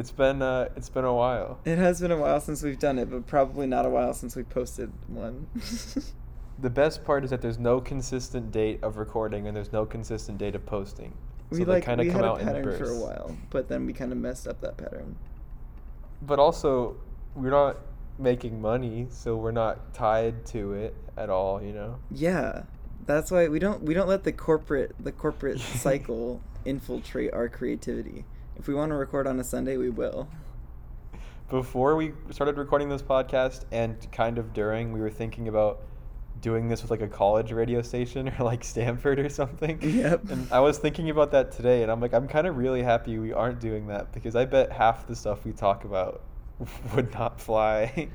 [0.00, 1.60] It's been uh, it's been a while.
[1.64, 4.34] It has been a while since we've done it, but probably not a while since
[4.34, 5.46] we posted one.
[6.60, 10.36] The best part is that there's no consistent date of recording and there's no consistent
[10.36, 11.16] date of posting.
[11.48, 13.36] we so like kind of we come had a out in pattern for a while,
[13.48, 15.16] but then we kind of messed up that pattern.
[16.20, 16.96] But also,
[17.34, 17.78] we're not
[18.18, 21.62] making money, so we're not tied to it at all.
[21.62, 21.98] You know.
[22.10, 22.64] Yeah,
[23.06, 28.26] that's why we don't we don't let the corporate the corporate cycle infiltrate our creativity.
[28.60, 30.28] If we want to record on a Sunday, we will.
[31.48, 35.80] Before we started recording this podcast, and kind of during, we were thinking about
[36.42, 39.80] doing this with like a college radio station or like Stanford or something.
[39.80, 40.30] Yep.
[40.30, 43.18] And I was thinking about that today, and I'm like, I'm kind of really happy
[43.18, 46.20] we aren't doing that because I bet half the stuff we talk about
[46.94, 48.10] would not fly.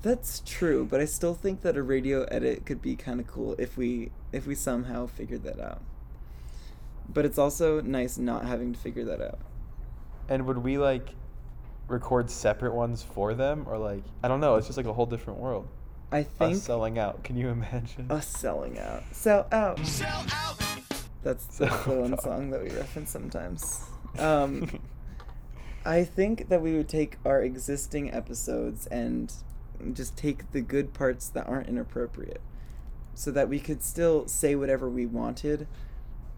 [0.00, 3.54] That's true, but I still think that a radio edit could be kind of cool
[3.58, 5.82] if we if we somehow figured that out.
[7.06, 9.40] But it's also nice not having to figure that out.
[10.30, 11.10] And would we like
[11.88, 14.54] record separate ones for them, or like I don't know?
[14.56, 15.68] It's just like a whole different world.
[16.12, 17.22] I think Us selling out.
[17.22, 18.10] Can you imagine?
[18.10, 19.02] us selling out.
[19.12, 19.78] Sell out.
[19.86, 20.56] Sell out.
[21.22, 22.22] That's, Sell that's the one out.
[22.22, 23.84] song that we reference sometimes.
[24.18, 24.80] Um,
[25.84, 29.32] I think that we would take our existing episodes and
[29.92, 32.40] just take the good parts that aren't inappropriate
[33.14, 35.68] so that we could still say whatever we wanted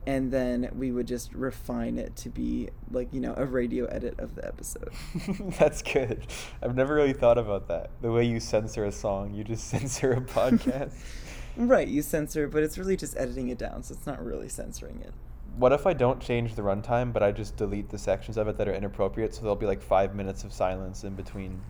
[0.06, 4.19] and then we would just refine it to be like, you know, a radio edit
[4.19, 4.92] of the episode.
[5.58, 6.27] That's good.
[6.62, 7.91] I've never really thought about that.
[8.00, 10.95] The way you censor a song, you just censor a podcast.
[11.56, 15.00] right, you censor, but it's really just editing it down, so it's not really censoring
[15.00, 15.12] it.
[15.56, 18.56] what if I don't change the runtime, but I just delete the sections of it
[18.58, 21.61] that are inappropriate, so there'll be like five minutes of silence in between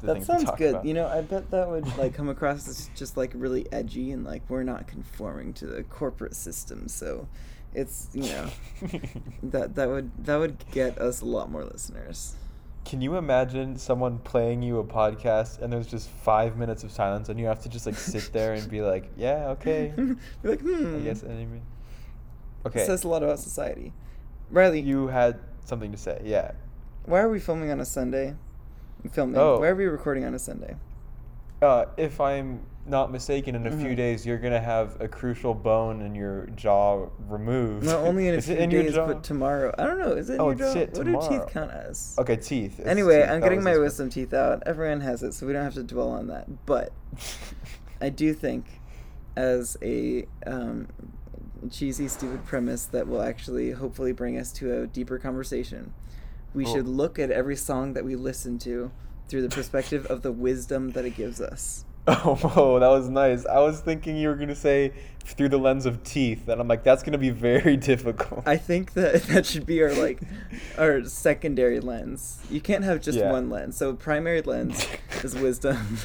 [0.00, 0.70] the That sounds good.
[0.70, 0.84] about.
[0.84, 4.24] You know, I bet that would like come across as just like really edgy and
[4.24, 7.26] like we're not conforming to the corporate system, so
[7.74, 8.48] it's you know
[9.42, 12.34] that that would that would get us a lot more listeners.
[12.84, 17.28] Can you imagine someone playing you a podcast and there's just five minutes of silence
[17.28, 19.92] and you have to just like sit there and be like, yeah, okay.
[19.96, 20.16] Be
[20.48, 20.96] like, hmm.
[20.96, 21.60] I guess anyway.
[22.64, 22.80] Okay.
[22.82, 23.92] It says a lot about society.
[24.50, 26.52] Riley, You had something to say, yeah.
[27.04, 28.34] why are we filming on a Sunday?
[29.12, 29.36] Filming.
[29.36, 29.60] Oh.
[29.60, 30.74] Why are we recording on a Sunday?
[31.62, 33.96] Uh, if I'm not mistaken, in a few Mhm.
[33.96, 37.84] days you're gonna have a crucial bone in your jaw removed.
[37.86, 39.72] Not only in a few in days, but tomorrow.
[39.78, 40.12] I don't know.
[40.12, 40.72] Is it in Oh, your jaw?
[40.72, 42.16] shit, what do teeth count as?
[42.18, 42.78] Okay, teeth.
[42.80, 43.30] It's Anyway, teeth.
[43.30, 43.82] I'm getting my one.
[43.82, 44.62] wisdom teeth out.
[44.66, 46.66] Everyone has it, so we don't have to dwell on that.
[46.66, 46.92] But
[48.00, 48.80] I do think,
[49.36, 50.88] as a um,
[51.70, 55.92] cheesy, stupid premise that will actually hopefully bring us to a deeper conversation,
[56.54, 56.74] we Oh.
[56.74, 58.90] should look at every song that we listen to
[59.28, 61.84] through the perspective of the wisdom that it gives us.
[62.06, 63.46] Oh, whoa, that was nice.
[63.46, 64.92] I was thinking you were gonna say
[65.24, 68.42] through the lens of teeth, and I'm like, that's gonna be very difficult.
[68.46, 70.20] I think that that should be our like
[70.78, 72.40] our secondary lens.
[72.50, 73.30] You can't have just Yeah.
[73.30, 73.76] one lens.
[73.76, 74.86] So primary lens
[75.22, 75.98] is wisdom.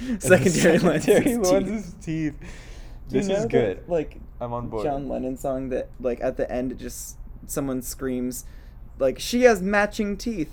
[0.00, 1.94] The secondary, lens is lens teeth.
[1.94, 2.34] is teeth.
[3.08, 3.84] This is that, good.
[3.86, 4.84] like I'm on board.
[4.84, 7.16] John Lennon song that like at the end it just
[7.46, 8.44] someone screams
[8.98, 10.50] like she has matching teeth.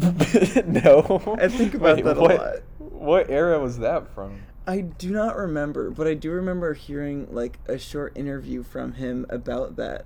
[0.00, 1.36] no.
[1.40, 2.56] I think about Wait, that a what, lot.
[3.00, 4.42] What era was that from?
[4.66, 9.24] I do not remember, but I do remember hearing like a short interview from him
[9.30, 10.04] about that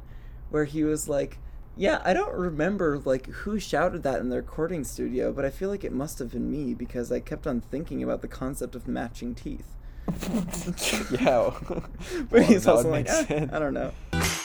[0.50, 1.38] where he was like,
[1.76, 5.68] "Yeah, I don't remember like who shouted that in the recording studio, but I feel
[5.70, 8.86] like it must have been me because I kept on thinking about the concept of
[8.86, 9.74] matching teeth."
[11.10, 11.50] yeah.
[11.68, 13.48] but Well, he's also like, "Eh.
[13.52, 13.90] I don't know.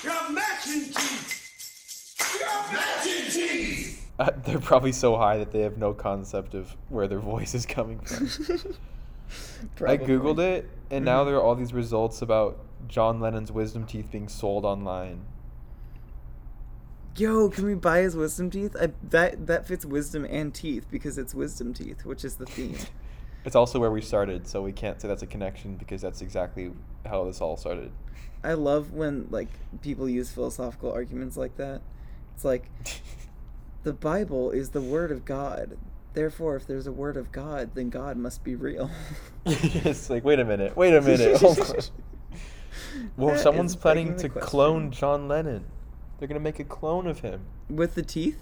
[0.04, 2.16] You're matching teeth.
[2.40, 3.99] You're matching teeth.
[4.28, 7.66] Uh, they're probably so high that they have no concept of where their voice is
[7.66, 8.26] coming from.
[9.88, 12.60] I googled it, and now there are all these results about
[12.90, 15.22] John Lennon's wisdom teeth being sold online.
[17.16, 18.76] Yo, can we buy his wisdom teeth?
[18.80, 22.78] I that that fits wisdom and teeth because it's wisdom teeth, which is the theme.
[23.46, 26.72] It's also where we started, so we can't say that's a connection because that's exactly
[27.06, 27.92] how this all started.
[28.44, 29.50] I love when like
[29.82, 31.82] people use philosophical arguments like that.
[32.36, 32.70] It's like
[33.84, 35.78] the Bible is the word of God.
[36.14, 38.90] Therefore, if there's a word of God, then God must be real.
[39.46, 41.92] it's like, wait a minute, wait a minute, oh hold.
[43.18, 44.48] Well, That someone's planning to question.
[44.50, 45.66] clone John Lennon.
[46.18, 47.42] They're gonna make a clone of him.
[47.70, 48.40] With the teeth?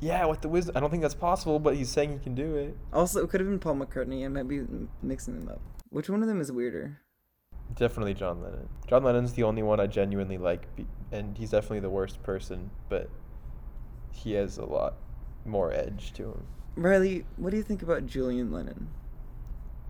[0.00, 0.76] Yeah, with the wisdom.
[0.76, 2.76] I don't think that's possible, but he's saying he can do it.
[2.92, 4.24] Also, it could have been Paul McCartney.
[4.24, 4.62] I might be
[5.02, 5.60] mixing them up.
[5.90, 6.98] Which one of them is weirder?
[7.76, 8.68] Definitely John Lennon.
[8.88, 10.66] John Lennon's the only one I genuinely like,
[11.12, 13.08] and he's definitely the worst person, but
[14.12, 14.94] he has a lot
[15.44, 16.46] more edge to him.
[16.76, 18.88] Riley, what do you think about Julian Lennon?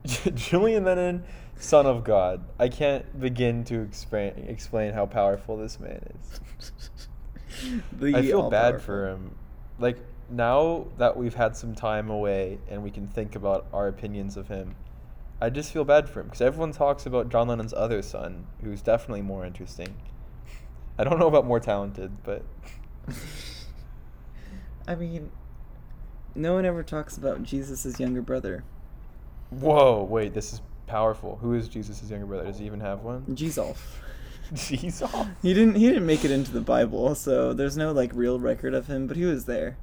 [0.35, 1.25] Julian Lennon,
[1.57, 2.45] son of God.
[2.59, 6.41] I can't begin to explain explain how powerful this man is.
[7.93, 8.81] The I feel bad all-powerful.
[8.81, 9.37] for him.
[9.79, 9.99] Like
[10.31, 14.49] now that we've had some time away and we can think about our opinions of
[14.49, 14.75] him,
[15.41, 18.81] I just feel bad for him because everyone talks about John Lennon's other son, who's
[18.81, 19.95] definitely more interesting.
[20.99, 22.43] I don't know about more talented, but
[24.87, 25.31] I mean,
[26.35, 28.65] no one ever talks about Jesus' younger brother,
[29.61, 31.37] whoa, wait, this is powerful.
[31.37, 32.45] Who is Jesus' younger brother?
[32.45, 33.35] Does he even have one?
[33.35, 33.79] Jesus.
[34.55, 35.11] Jesus.
[35.41, 35.77] He didn't.
[35.77, 39.07] He didn't make it into the Bible, so there's no like real record of him.
[39.07, 39.79] But he was there.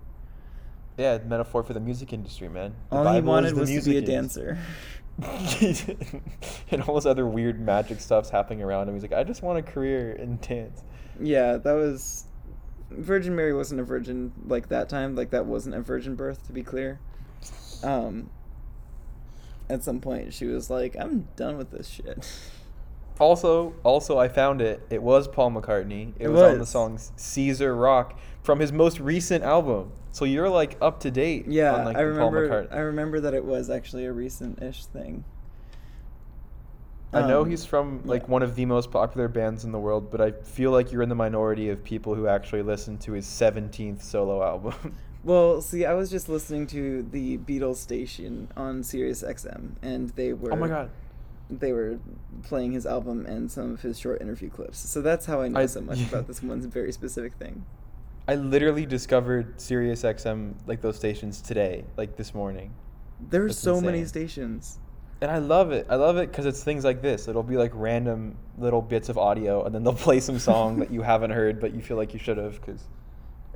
[0.98, 2.75] Yeah, metaphor for the music industry, man.
[2.90, 4.60] The All he Bible is wanted was to be a dancer.
[6.72, 8.94] and all this other weird magic stuff's happening around him.
[8.94, 10.84] He's like, I just want a career in dance.
[11.19, 12.25] Yeah, that was.
[12.91, 15.15] Virgin Mary wasn't a virgin like that time.
[15.15, 17.00] Like that wasn't a virgin birth, to be clear.
[17.83, 18.30] Um.
[19.71, 22.27] At some point, she was like, "I'm done with this shit."
[23.19, 24.81] Also, also, I found it.
[24.89, 26.13] It was Paul McCartney.
[26.18, 29.91] It, It was, on the song Caesar Rock from his most recent album.
[30.12, 31.45] So you're like up to date.
[31.47, 32.65] Yeah, on, like, I the Paul remember.
[32.65, 32.74] McCartney.
[32.75, 35.24] I remember that it was actually a recent-ish thing.
[37.11, 38.27] I know Um, he's from like yeah.
[38.29, 41.09] one of the most popular bands in the world, but I feel like you're in
[41.09, 44.95] the minority of people who actually listen to his 17th solo album.
[45.21, 50.31] Well, see, I was just listening to the Beatles station on Sirius XM, and they
[50.31, 50.89] were oh my god.
[51.50, 52.00] they were
[52.44, 54.79] playing his album and some of his short interview clips.
[54.79, 57.65] So that's how I know I- so much about this one very specific thing.
[58.29, 62.73] I literally discovered Sirius XM like those stations today, like this morning.
[63.29, 64.79] There are That's so many stations.
[65.21, 65.86] And I love it.
[65.89, 67.27] I love it because it's things like this.
[67.27, 70.92] It'll be like random little bits of audio, and then they'll play some song that
[70.92, 72.54] you haven't heard, but you feel like you should have.
[72.62, 72.81] Because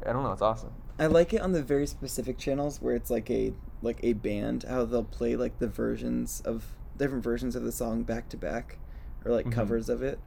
[0.06, 0.72] I don't know, it's awesome.
[1.00, 4.64] I like it on the very specific channels where it's like a like a band
[4.68, 6.66] how they'll play like the versions of
[6.98, 8.78] different versions of the song back to back
[9.26, 9.52] or like Mhm.
[9.54, 10.20] covers of it.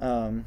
[0.00, 0.46] Um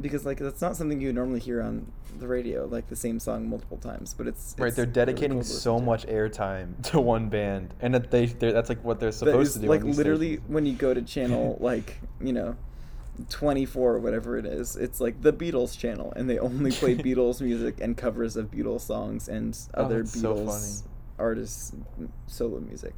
[0.00, 3.48] because like that's not something you normally hear on the radio like the same song
[3.48, 5.84] multiple times, but it's, right, they're really dedicating cool so to.
[5.84, 9.58] much airtime to one band, and that they they're, that's like what they're supposed to
[9.60, 9.68] do.
[9.68, 10.48] like literally stations.
[10.50, 12.56] when you go to channel like you know
[13.30, 17.40] 24 or whatever it is it's like the beatles channel and they only play beatles
[17.40, 20.92] music and covers of beatles songs and Oh, other so beatles funny.
[21.18, 21.72] artists
[22.26, 22.92] solo music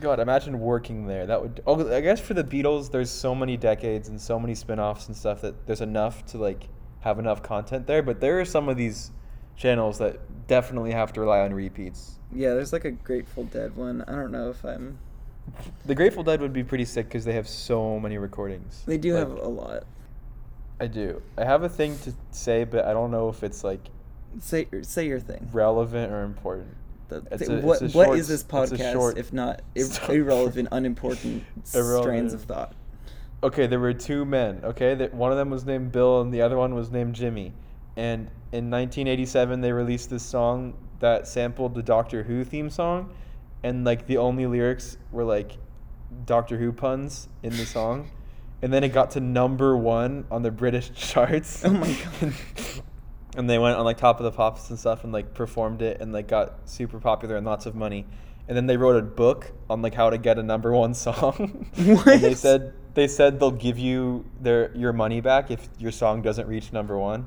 [0.00, 1.26] God, imagine working there.
[1.26, 1.60] That would.
[1.66, 5.16] Oh, I guess for the Beatles, there's so many decades and so many spin-offs and
[5.16, 6.68] stuff that there's enough to like
[7.00, 8.02] have enough content there.
[8.02, 9.10] But there are some of these
[9.56, 12.18] channels that definitely have to rely on repeats.
[12.32, 14.98] yeah there's like a grateful dead one i don't know if i'm
[15.86, 18.82] The Grateful Dead would be pretty sick because they have so many recordings.
[18.86, 19.84] they do Like, have a lot
[20.80, 21.20] I do.
[21.36, 23.80] I have a thing to say, but I don't know if it's like
[24.38, 26.74] say say your thing relevant or important.
[27.10, 29.86] The- a- what what short is this s- it's a podcast short if not ir-
[30.08, 32.02] irrelevant unimportant Irrelevant.
[32.04, 32.74] strands of thought
[33.42, 34.60] okay, there were two men.
[34.62, 37.54] Okay, that one of them was named Bill and the other one was named Jimmy.
[37.96, 43.14] And in 1987, they released this song that sampled the Doctor Who theme song,
[43.62, 45.56] and like the only lyrics were like
[46.26, 48.10] Doctor Who puns in the song.
[48.62, 51.64] And then it got to number one on the British charts.
[51.64, 52.34] Oh my God.
[53.36, 56.00] And they went on like Top of the Pops and stuff and like performed it
[56.00, 58.06] and like got super popular and lots of money.
[58.48, 61.68] And then they wrote a book on like how to get a number one song.
[61.76, 66.22] and they said they said they'll give you their your money back if your song
[66.22, 67.26] doesn't reach number one.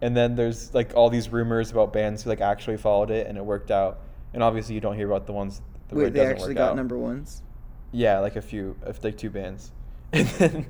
[0.00, 3.38] And then there's like all these rumors about bands who like actually followed it and
[3.38, 4.00] it worked out.
[4.34, 5.60] And obviously you don't hear about the ones
[5.90, 6.76] where wait it they actually got out.
[6.76, 7.42] number ones
[7.92, 9.72] Yeah, like a few, of like two bands.
[10.12, 10.66] And then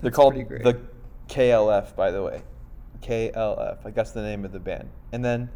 [0.00, 0.80] they're called the
[1.28, 2.42] KLF, by the way.
[3.02, 4.88] KLF, like that's the name of the band.
[5.12, 5.48] And then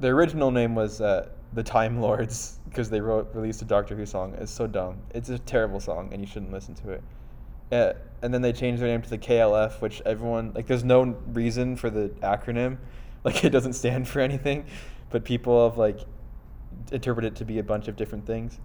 [0.00, 4.06] the original name was uh, the Time Lords because they wrote released a Doctor Who
[4.06, 4.34] song.
[4.38, 4.98] It's so dumb.
[5.14, 7.02] It's a terrible song, and you shouldn't listen to it.
[7.72, 7.92] Uh,
[8.22, 10.66] and then they changed their name to the KLF, which everyone like.
[10.66, 12.78] There's no reason for the acronym,
[13.24, 14.66] like it doesn't stand for anything,
[15.10, 16.00] but people have like
[16.92, 18.58] interpreted it to be a bunch of different things.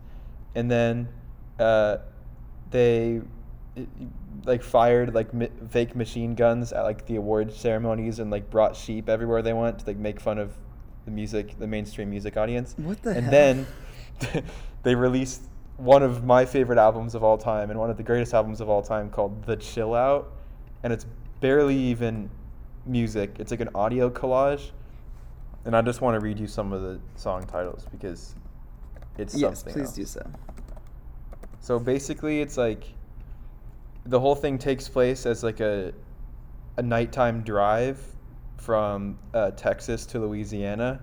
[0.56, 1.10] And then
[1.60, 1.98] uh,
[2.72, 3.22] they
[3.78, 3.88] i-
[4.44, 8.76] like fired like mi- fake machine guns at like the award ceremonies and like brought
[8.76, 10.54] sheep everywhere they went to like make fun of
[11.06, 12.76] the music, the mainstream music audience.
[12.78, 13.32] What the And hell?
[13.32, 13.68] then
[14.84, 15.44] they released
[15.78, 18.70] one of my favorite albums of all time and one of the greatest albums of
[18.70, 20.32] all time called The Chill Out,
[20.84, 21.06] and it's
[21.42, 22.30] barely even
[22.86, 23.36] music.
[23.40, 24.72] It's like an audio collage.
[25.66, 28.36] And I just want to read you some of the song titles because
[29.18, 29.74] it's yes something.
[29.74, 29.96] please else.
[29.96, 30.32] do so
[31.60, 32.84] So basically, it's like
[34.06, 35.94] the whole thing takes place as like a
[36.78, 38.00] a nighttime drive
[38.58, 41.02] from uh, Texas to Louisiana.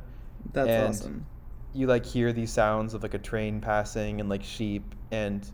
[0.53, 1.27] that's And awesome
[1.75, 5.49] You like hear these sounds of like a train passing and like sheep, and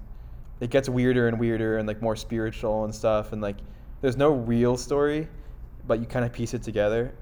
[0.61, 3.33] it gets weirder and weirder and like more spiritual and stuff.
[3.33, 3.59] And like
[4.01, 5.29] there's no real story,
[5.87, 7.15] but you kind of piece it together.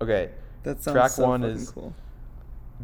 [0.00, 0.30] Okay,
[0.62, 1.94] that sounds track so one is- cool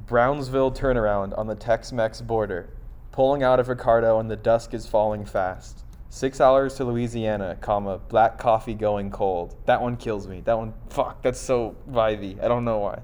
[0.06, 2.70] Brownsville turnaround on the Tex-Mex border.
[3.10, 5.84] Pulling out of Ricardo and the dusk is falling fast.
[6.10, 9.54] Six hours to Louisiana, comma, black coffee going cold.
[9.66, 10.40] That one kills me.
[10.40, 12.42] That one, fuck, that's so vibey.
[12.42, 13.00] I don't know why.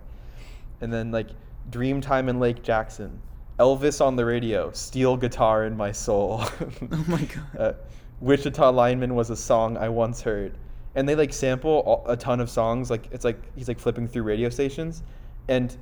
[0.80, 1.28] And then like
[1.70, 3.20] Dreamtime in Lake Jackson.
[3.58, 6.42] Elvis on the radio, steel guitar in my soul.
[6.92, 7.56] Oh my god.
[7.58, 7.72] uh,
[8.20, 10.56] Wichita Lineman was a song I once heard.
[10.94, 12.90] And they like sample a ton of songs.
[12.90, 15.02] Like it's like he's like flipping through radio stations,
[15.48, 15.76] and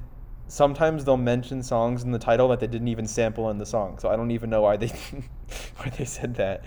[0.48, 3.98] sometimes they'll mention songs in the title that they didn't even sample in the song.
[3.98, 4.88] So I don't even know why they
[5.76, 6.64] why they said that.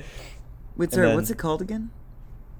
[0.77, 1.89] Wait, sorry, what's it called again?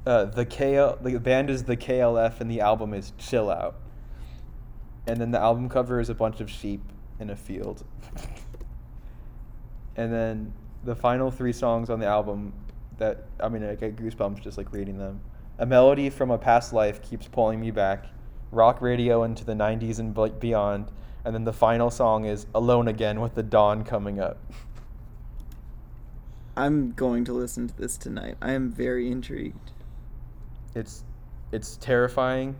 [0.05, 3.75] Uh, the KL the band is the KLF and the album is Chill Out.
[5.07, 6.81] And then the album cover is a bunch of sheep
[7.19, 7.83] in a field.
[9.95, 10.53] and then
[10.83, 12.53] the final three songs on the album
[12.97, 15.19] that I mean I get goosebumps just like reading them.
[15.57, 18.05] A melody from a past life keeps pulling me back.
[18.51, 20.91] Rock radio into the 90s and beyond.
[21.23, 24.37] And then the final song is Alone Again with the Dawn coming up.
[26.57, 28.35] I'm going to listen to this tonight.
[28.41, 29.71] I am very intrigued.
[30.75, 31.03] it's
[31.51, 32.55] it's terrifying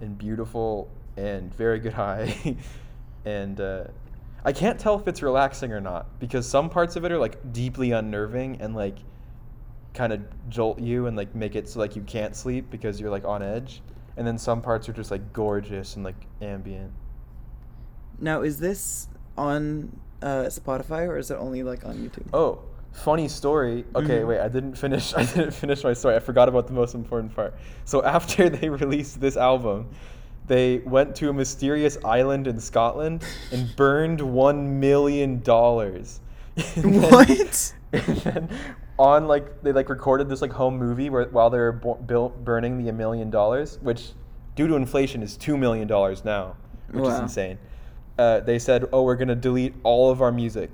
[0.00, 2.56] and beautiful and very good high
[3.24, 3.84] and uh,
[4.44, 7.52] i can't tell if it's relaxing or not because some parts of it are like
[7.52, 8.98] deeply unnerving and like
[9.94, 13.10] kind of jolt you and like make it so like you can't sleep because you're
[13.10, 13.82] like on edge
[14.16, 16.92] and then some parts are just like gorgeous and like ambient
[18.18, 22.28] Now, is this on uh, Spotify or is it only like on YouTube?
[22.32, 22.60] Oh,
[22.92, 23.84] funny story.
[23.94, 24.26] Okay, Mhm.
[24.28, 25.14] wait, I didn't finish.
[25.16, 26.16] I didn't finish my story.
[26.16, 27.54] I forgot about the most important part.
[27.84, 29.88] So after they released this album,
[30.46, 36.20] they went to a mysterious island in Scotland and burned one million dollars.
[36.82, 37.74] What?
[37.92, 38.48] And then
[38.98, 42.88] on like they like recorded this like home movie where while they're built burning the
[42.90, 44.10] a million dollars, which
[44.56, 46.56] due to inflation is two million dollars now,
[46.90, 47.58] which is insane.
[48.18, 50.70] Uh, they said, "Oh, we're gonna delete all of our music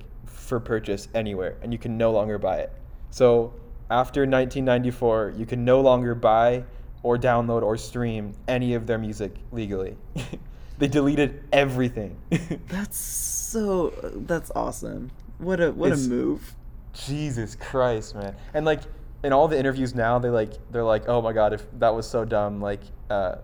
[0.47, 2.73] for purchase anywhere, and you can no longer buy it."
[3.11, 3.53] So
[3.91, 6.65] after 1994, you can no longer buy
[7.03, 9.97] or download or stream any of their music legally.
[10.79, 12.17] they deleted everything.
[12.69, 13.91] That's so.
[14.26, 15.11] That's awesome.
[15.38, 16.55] What a what It's- a move.
[16.95, 18.35] Jesus Christ, man.
[18.55, 18.81] And like
[19.23, 22.09] in all the interviews now, they like they're like, "Oh my god, if that was
[22.09, 23.37] so dumb, like uh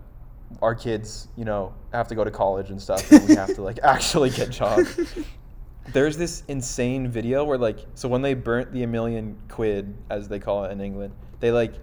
[0.62, 3.62] our kids, you know, have to go to college and stuff and we have to
[3.62, 4.99] like actually get jobs."
[5.88, 10.28] There's this insane video where like so when they burnt the a million quid as
[10.28, 11.74] they call it in England, they like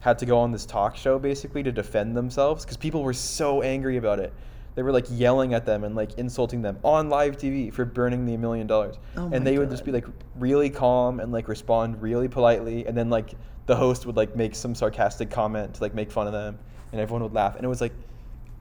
[0.00, 3.62] had to go on this talk show basically to defend themselves cuz people were so
[3.62, 4.32] angry about it.
[4.74, 8.24] They were like yelling at them and like insulting them on live TV for burning
[8.24, 8.96] the a million dollars.
[9.16, 12.96] Oh and they would just be like really calm and like respond really politely and
[12.96, 13.34] then like
[13.66, 16.58] the host would like make some sarcastic comment to like make fun of them
[16.92, 17.92] and everyone would laugh and it was like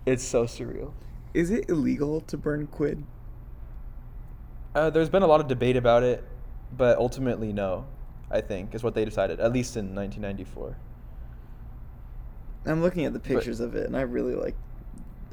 [0.08, 0.92] it's so surreal.
[1.34, 3.04] Is it illegal to burn quid?
[4.78, 6.24] Uh, there's been a lot of debate about it,
[6.72, 7.84] but ultimately no,
[8.30, 10.78] I think is what they decided at least in 1994.
[12.68, 14.56] I'm looking at the pictures of it, and I really like.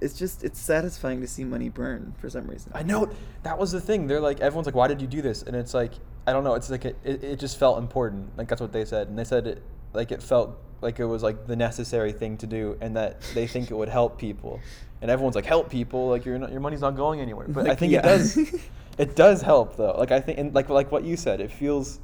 [0.00, 2.72] It's just it's satisfying to see money burn for some reason.
[2.74, 3.10] I know
[3.42, 4.06] that was the thing.
[4.06, 5.42] They're like everyone's like, why did you do this?
[5.42, 5.92] And it's like
[6.26, 6.54] I don't know.
[6.54, 8.38] It's like it, it, it just felt important.
[8.38, 11.22] Like that's what they said, and they said it like it felt like it was
[11.22, 14.58] like the necessary thing to do, and that they think it would help people.
[15.02, 16.08] And everyone's like, help people.
[16.08, 17.46] Like your your money's not going anywhere.
[17.46, 17.98] But I think yeah.
[17.98, 18.38] it does.
[18.98, 19.94] it does help though.
[19.98, 22.00] Like I think, and like like what you said, it feels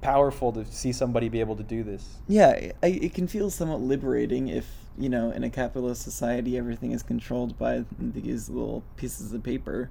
[0.00, 2.16] powerful to see somebody be able to do this.
[2.28, 4.66] Yeah, I, it can feel somewhat liberating if
[4.98, 9.90] you know in a capitalist society everything is controlled by these little pieces of paper,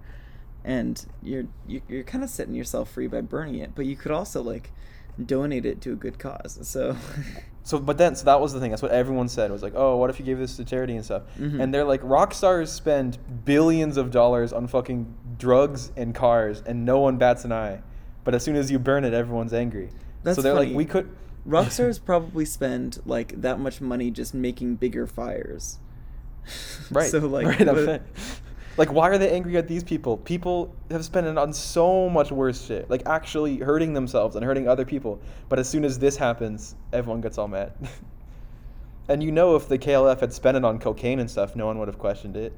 [0.64, 3.72] and you're you- you're kind of setting yourself free by burning it.
[3.76, 4.72] But you could also like
[5.24, 6.60] donate it to a good cause.
[6.68, 6.96] So
[7.66, 8.72] So, but then, so that was the thing.
[8.72, 9.50] That's what everyone said.
[9.50, 11.24] Was like, oh, what if you gave this to charity and stuff?
[11.40, 11.62] Mhm.
[11.64, 16.84] And they're like, rock stars spend billions of dollars on fucking drugs and cars, and
[16.84, 17.82] no one bats an eye.
[18.26, 19.92] But as soon as you burn it, everyone's angry.
[20.24, 20.68] That's so they're funny.
[20.68, 21.10] like, we could.
[21.46, 25.80] rock stars probably spend like that much money just making bigger fires.
[26.92, 27.10] right.
[27.10, 28.02] So like, right, what-.
[28.78, 30.18] Like, why are they angry at these people?
[30.18, 34.68] People have spent it on so much worse shit, like actually hurting themselves and hurting
[34.68, 35.22] other people.
[35.50, 37.74] But as soon as this happens, everyone gets all mad.
[39.10, 41.78] and you know, if the KLF had spent it on cocaine and stuff, no one
[41.80, 42.54] would have questioned it.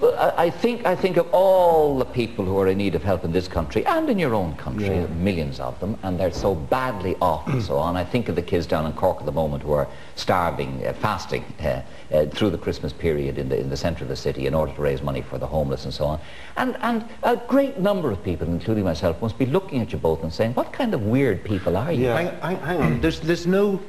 [0.00, 3.04] Well, I I think, I think of all the people who are in need of
[3.04, 5.06] help in this country and in your own country, Yeah.
[5.06, 7.96] millions of them, and they're so badly off and so on.
[7.96, 10.92] I think of the kids down in Cork at the moment who are starving, uh,
[10.94, 11.82] fasting uh,
[12.12, 14.72] uh, through the Christmas period in the, in the centre of the city in order
[14.74, 16.18] to raise money for the homeless and so on.
[16.56, 20.22] And, and a great number of people, including myself, must be looking at you both
[20.24, 22.06] and saying, what kind of weird people are you?
[22.06, 23.00] Hang, hang, hang on.
[23.00, 23.80] There's there's no.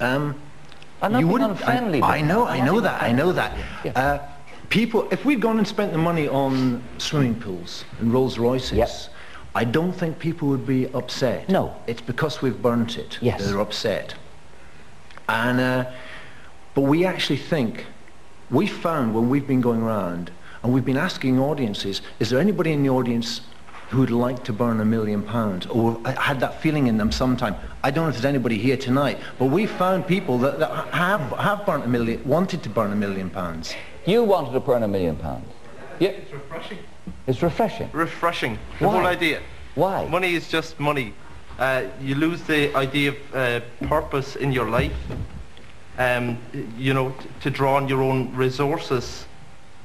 [0.00, 0.34] Um,
[1.02, 2.46] I'm not you being unfriendly, I, I know.
[2.46, 3.02] I'm know that.
[3.02, 3.56] I know that.
[3.84, 3.92] Yeah.
[3.92, 4.28] Uh,
[4.68, 8.90] people, if we'd gone and spent the money on swimming pools and Rolls Royces, Yep.
[9.54, 11.48] I don't think people would be upset.
[11.48, 11.74] No.
[11.86, 13.18] It's because we've burnt it.
[13.20, 13.44] Yes.
[13.44, 14.14] They're upset.
[15.28, 15.90] And, uh,
[16.74, 17.86] but we actually think,
[18.50, 20.30] we found when we've been going around
[20.62, 23.40] and we've been asking audiences, is there anybody in the audience
[23.90, 27.56] who would like to burn a million pounds or had that feeling in them sometime?
[27.82, 31.20] I don't know if there's anybody here tonight, but we found people that, that have,
[31.32, 33.74] have burnt a million, wanted to burn a million pounds.
[34.06, 35.44] You wanted to burn a million pounds.
[35.98, 36.78] Yeah, It's refreshing.
[37.26, 37.90] it's refreshing.
[37.92, 38.58] Refreshing.
[38.78, 38.92] The Why?
[38.94, 39.40] whole idea.
[39.74, 40.06] Why?
[40.06, 41.12] Money is just money.
[41.58, 44.92] Uh, you lose the idea of uh, purpose in your life.
[45.98, 46.38] Um,
[46.78, 49.26] you know, t- to draw on your own resources.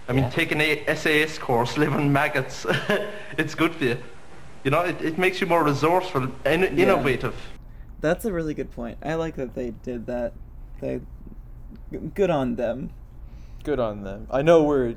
[0.07, 0.29] I mean, Yeah.
[0.29, 2.65] take an A- SAS course, live on maggots.
[3.38, 3.97] it's good for you.
[4.63, 7.35] You know, it, it makes you more resourceful and innovative.
[8.01, 8.97] That's a really good point.
[9.03, 10.33] I like that they did that.
[10.81, 11.01] They
[12.13, 12.91] good on them.
[13.63, 14.27] Good on them.
[14.31, 14.95] I know we're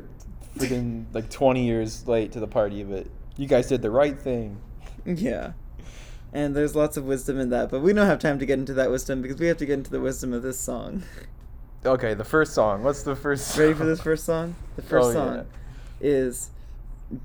[0.59, 4.61] freaking like 20 years late to the party, but you guys did the right thing.
[5.07, 5.53] Yeah.
[6.35, 8.75] And there's lots of wisdom in that, but we don't have time to get into
[8.75, 11.03] that wisdom because we have to get into the wisdom of this song.
[11.85, 12.83] Okay, the first song.
[12.83, 13.57] What's the first?
[13.57, 14.57] Ready for this first song?
[14.77, 15.43] The first Oh, song yeah.
[16.01, 16.51] is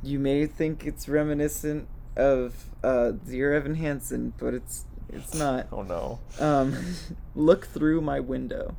[0.03, 5.67] you may think it's reminiscent of uh, Dear Evan Hansen, but it's it's not.
[5.72, 6.19] Oh no.
[6.39, 6.75] Um,
[7.36, 8.75] look through my window.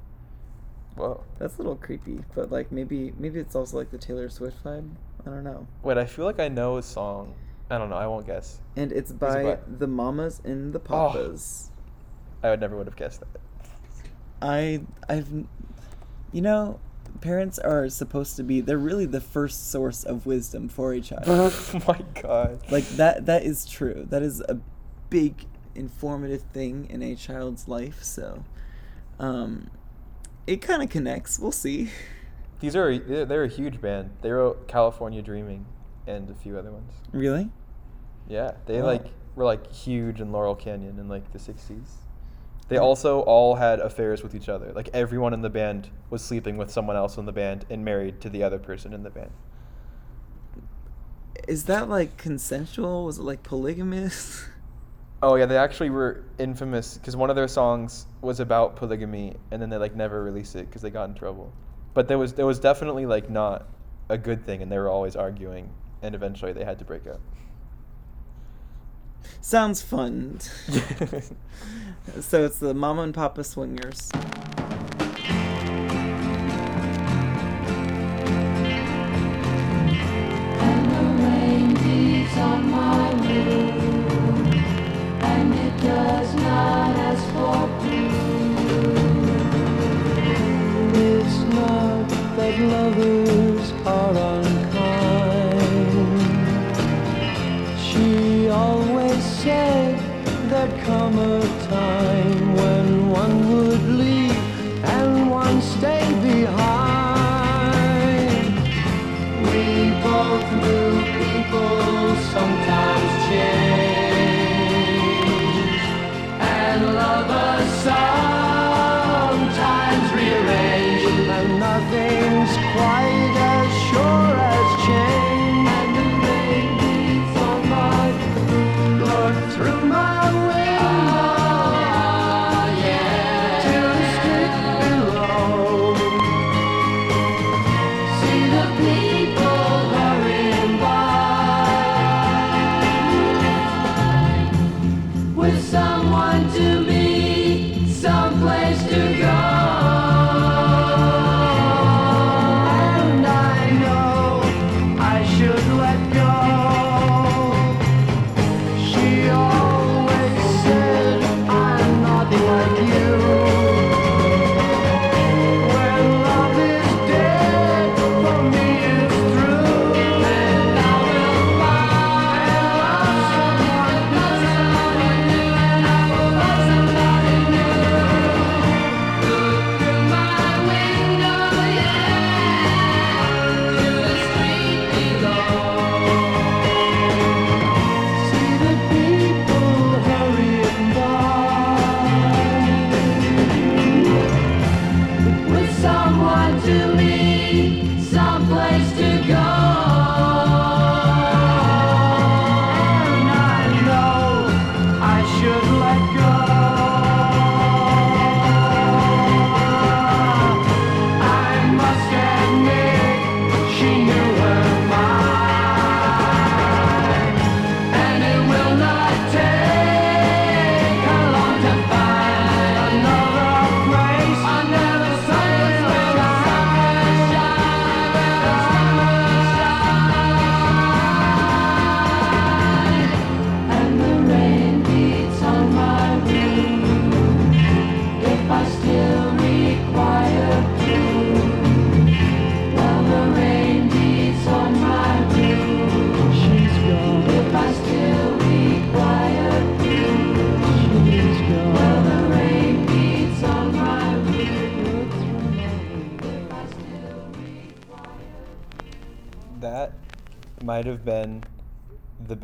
[0.95, 1.25] Whoa.
[1.38, 4.88] That's a little creepy, but like maybe maybe it's also like the Taylor Swift vibe.
[5.26, 5.66] I don't know.
[5.83, 7.35] Wait, I feel like I know a song.
[7.69, 7.97] I don't know.
[7.97, 8.61] I won't guess.
[8.76, 9.59] And it's it by by?
[9.78, 11.11] the Mamas and the Oh.
[11.11, 11.71] Papas.
[12.45, 13.40] I would never would have guessed that.
[14.40, 15.28] I I've
[16.35, 16.79] you know
[17.21, 21.23] parents are supposed to be they're really the first source of wisdom for a child.
[21.26, 22.61] oh my god.
[22.71, 24.05] like that that is true.
[24.11, 24.59] That is a
[25.11, 28.45] big informative thing in a child's life, so
[29.19, 29.71] um
[30.47, 31.38] it kind of connects.
[31.38, 31.91] We'll see.
[32.61, 34.11] These are they're, they're a huge band.
[34.23, 35.67] They wrote California Dreaming
[36.07, 36.93] and a few other ones.
[37.12, 37.50] Really?
[38.29, 38.87] Yeah, they Wow.
[38.87, 41.82] like were like huge in Laurel Canyon in like the 60s.
[42.69, 44.73] They also all had affairs with each other.
[44.73, 48.21] Like everyone in the band was sleeping with someone else in the band and married
[48.23, 49.31] to the other person in the band.
[51.47, 53.05] Is that like consensual?
[53.05, 54.47] Was it like polygamous?
[55.23, 59.61] Oh yeah, they actually were infamous because one of their songs was about polygamy, and
[59.61, 61.53] then they like never released it because they got in trouble.
[61.95, 63.67] But there was there was definitely like not
[64.09, 65.71] a good thing, and they were always arguing,
[66.03, 67.21] and eventually they had to break up.
[69.41, 70.41] Sounds fun.
[72.21, 74.10] so it's the Mama and Papa Swingers.
[80.60, 80.95] And
[101.10, 101.44] there'd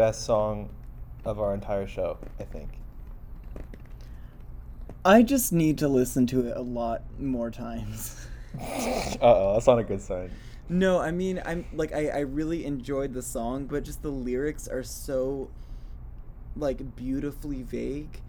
[0.01, 0.71] best song
[1.25, 2.17] of our entire show.
[2.39, 2.71] I think.
[5.05, 8.17] I just need to listen to it a lot more times.
[8.61, 10.29] Uh oh, that's not a good sign.
[10.69, 14.67] No, I mean I'm like I, I really enjoyed the song, but just the lyrics
[14.67, 15.51] are so
[16.57, 18.21] like beautifully vague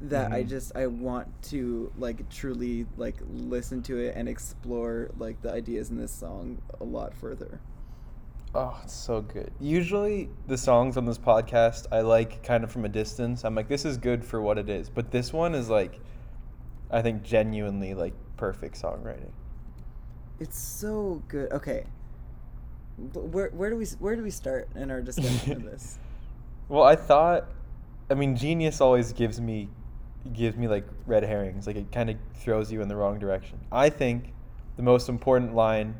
[0.00, 0.48] that I Mhm.
[0.48, 5.90] just I want to like truly like listen to it and explore like the ideas
[5.90, 7.60] in this song a lot further.
[8.54, 9.52] Oh, it's so good.
[9.60, 13.44] Usually, the songs on this podcast I like kind of from a distance.
[13.44, 14.88] I'm like, this is good for what it is.
[14.88, 16.00] But this one is like,
[16.90, 19.30] I think genuinely like perfect songwriting.
[20.40, 21.52] It's so good.
[21.52, 21.84] Okay.
[22.96, 25.98] Wh- Where where do we where do we start in our discussion of this?
[26.70, 27.48] Well, I thought,
[28.10, 29.70] I mean, Genius always gives me,
[30.34, 31.66] gives me like red herrings.
[31.66, 33.58] Like it kind of throws you in the wrong direction.
[33.72, 34.34] I think
[34.76, 35.94] the most important line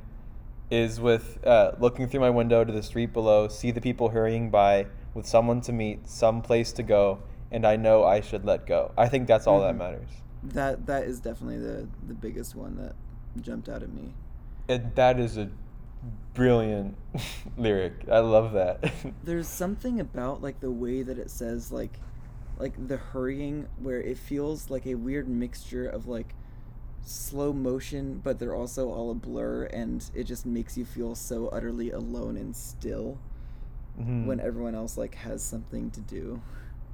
[0.70, 4.50] is with uh, looking through my window to the street below, see the people hurrying
[4.50, 8.66] by with someone to meet, some place to go, and I know I should let
[8.66, 8.92] go.
[8.96, 9.78] I think that's all that Mhm.
[9.78, 10.08] matters.
[10.42, 12.94] That that is definitely the the biggest one that
[13.40, 14.14] jumped out at me.
[14.68, 15.48] And that is a
[16.34, 16.96] brilliant
[17.56, 18.06] lyric.
[18.10, 18.92] I love that.
[19.24, 21.98] There's something about like the way that it says like
[22.58, 26.34] like the hurrying where it feels like a weird mixture of like
[27.04, 31.48] slow motion but they're also all a blur and it just makes you feel so
[31.48, 33.18] utterly alone and still
[33.98, 34.26] Mhm.
[34.26, 36.40] when everyone else like has something to do.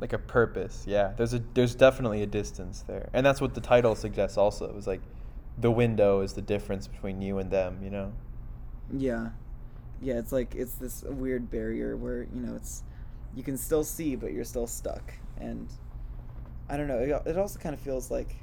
[0.01, 0.85] like a purpose.
[0.87, 4.37] Yeah, there's a there's definitely a distance there, and that's what the title suggests.
[4.37, 5.01] Also, it was like
[5.59, 7.79] the window is the difference between you and them.
[7.83, 8.13] You know.
[8.93, 9.31] Yeah.
[10.03, 12.83] Yeah, it's like it's this weird barrier where, you know, it's
[13.37, 15.15] you can still see but you're still stuck.
[15.39, 15.69] And
[16.69, 18.35] I don't know, it, it also kind of feels like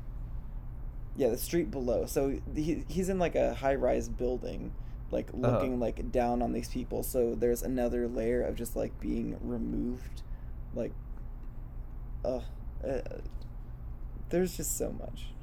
[1.15, 2.06] yeah, the street below.
[2.06, 4.74] So he, he's in like a high-rise building
[5.12, 5.54] like Uh-huh.
[5.54, 7.04] looking like down on these people.
[7.04, 10.21] So there's another layer of just like being removed
[10.74, 10.93] like
[12.24, 12.39] uh,
[12.88, 13.02] uh
[14.30, 15.34] there's just so much.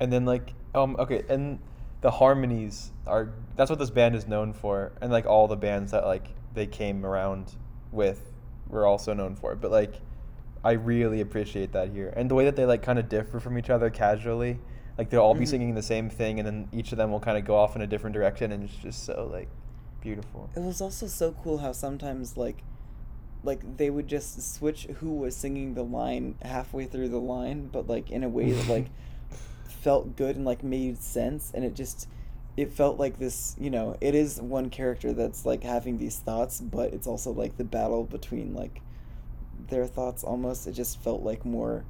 [0.00, 1.58] And then like um okay, and
[2.00, 5.92] the harmonies are that's what this band is known for, and like all the bands
[5.92, 7.54] that like they came around
[7.92, 8.32] with
[8.68, 9.54] were also known for.
[9.54, 10.00] But like
[10.64, 13.58] I really appreciate that here, and the way that they like kind of differ from
[13.58, 14.58] each other casually.
[14.98, 15.48] Like they'll all be Mhm.
[15.48, 17.82] singing the same thing, and then each of them will kind of go off in
[17.82, 19.48] a different direction, and it's just so like
[20.00, 20.50] beautiful.
[20.56, 22.62] It was also so cool how sometimes like
[23.44, 27.86] like they would just switch who was singing the line halfway through the line, but
[27.86, 28.86] like in a way that like
[29.64, 32.08] felt good and like made sense and it just
[32.56, 36.60] it felt like this, you know, it is one character that's like having these thoughts,
[36.60, 38.80] but it's also like the battle between like
[39.68, 40.66] their thoughts almost.
[40.66, 41.84] It just felt like more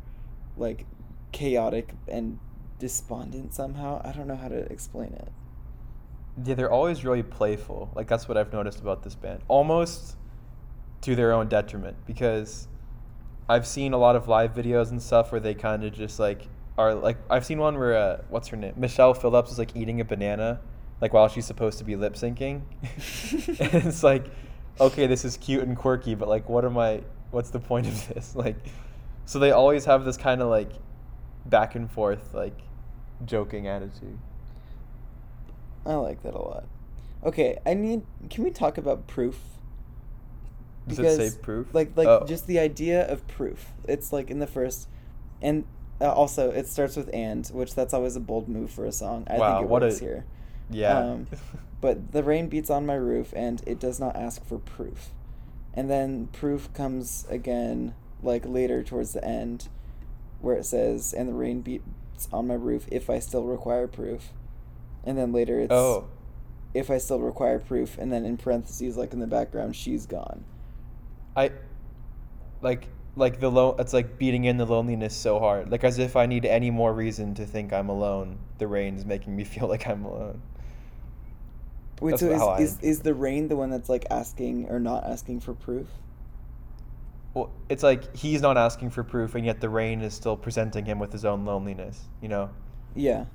[0.59, 0.85] like
[1.33, 2.39] chaotic and
[2.79, 4.01] despondent somehow.
[4.05, 5.33] I don't know how to explain it.
[6.45, 7.91] Yeah, they're always really playful.
[7.95, 9.41] Like that's what I've noticed about this band.
[9.49, 10.17] Almost
[11.01, 12.69] to their own detriment because
[13.49, 16.49] I've seen a lot of live videos and stuff where they kind of just like
[16.77, 18.75] are like I've seen one where uh, what's her name?
[18.77, 20.61] Michelle Phillips is like eating a banana
[21.01, 22.63] like while she's supposed to be lip syncing.
[23.61, 24.27] and it's like
[24.81, 28.09] okay, this is cute and quirky, but like what am I what's the point of
[28.09, 28.35] this?
[28.37, 28.57] Like
[29.25, 30.71] so they always have this kind of like
[31.47, 32.59] back and forth like
[33.25, 34.19] joking attitude.
[35.87, 36.65] I like that a lot.
[37.25, 38.03] Okay, I need.
[38.31, 39.39] Can we talk about proof?
[40.87, 41.75] Does it say proof?
[41.75, 42.25] Like, like Oh.
[42.27, 43.73] just the idea of proof.
[43.87, 44.89] It's like in the first,
[45.43, 45.65] and
[46.01, 49.25] uh, also it starts with "and," which that's always a bold move for a song.
[49.29, 50.25] I Wow, think it what a- here.
[50.71, 50.99] Yeah.
[50.99, 51.27] Um,
[51.81, 55.11] but the rain beats on my roof, and it does not ask for proof.
[55.75, 59.69] And then proof comes again, like later towards the end,
[60.41, 61.61] where it says, "And the rain
[62.19, 64.33] beats on my roof if I still require proof."
[65.05, 66.09] And then later it's oh.
[66.75, 70.45] if I still require proof, and then in parentheses, like in the background, she's gone.
[71.37, 71.53] I
[72.61, 75.71] like like the low it's like beating in the loneliness so hard.
[75.71, 78.39] Like as if I need any more reason to think I'm alone.
[78.59, 80.43] The rain's making me feel like I'm alone.
[82.01, 85.05] Wait, That's so is, is is the rain the one that's like asking or not
[85.05, 85.89] asking for proof?
[87.39, 90.85] Well, it's like he's not asking for proof and yet the rain is still presenting
[90.87, 92.51] him with his own loneliness, you know?
[92.97, 93.27] Yeah.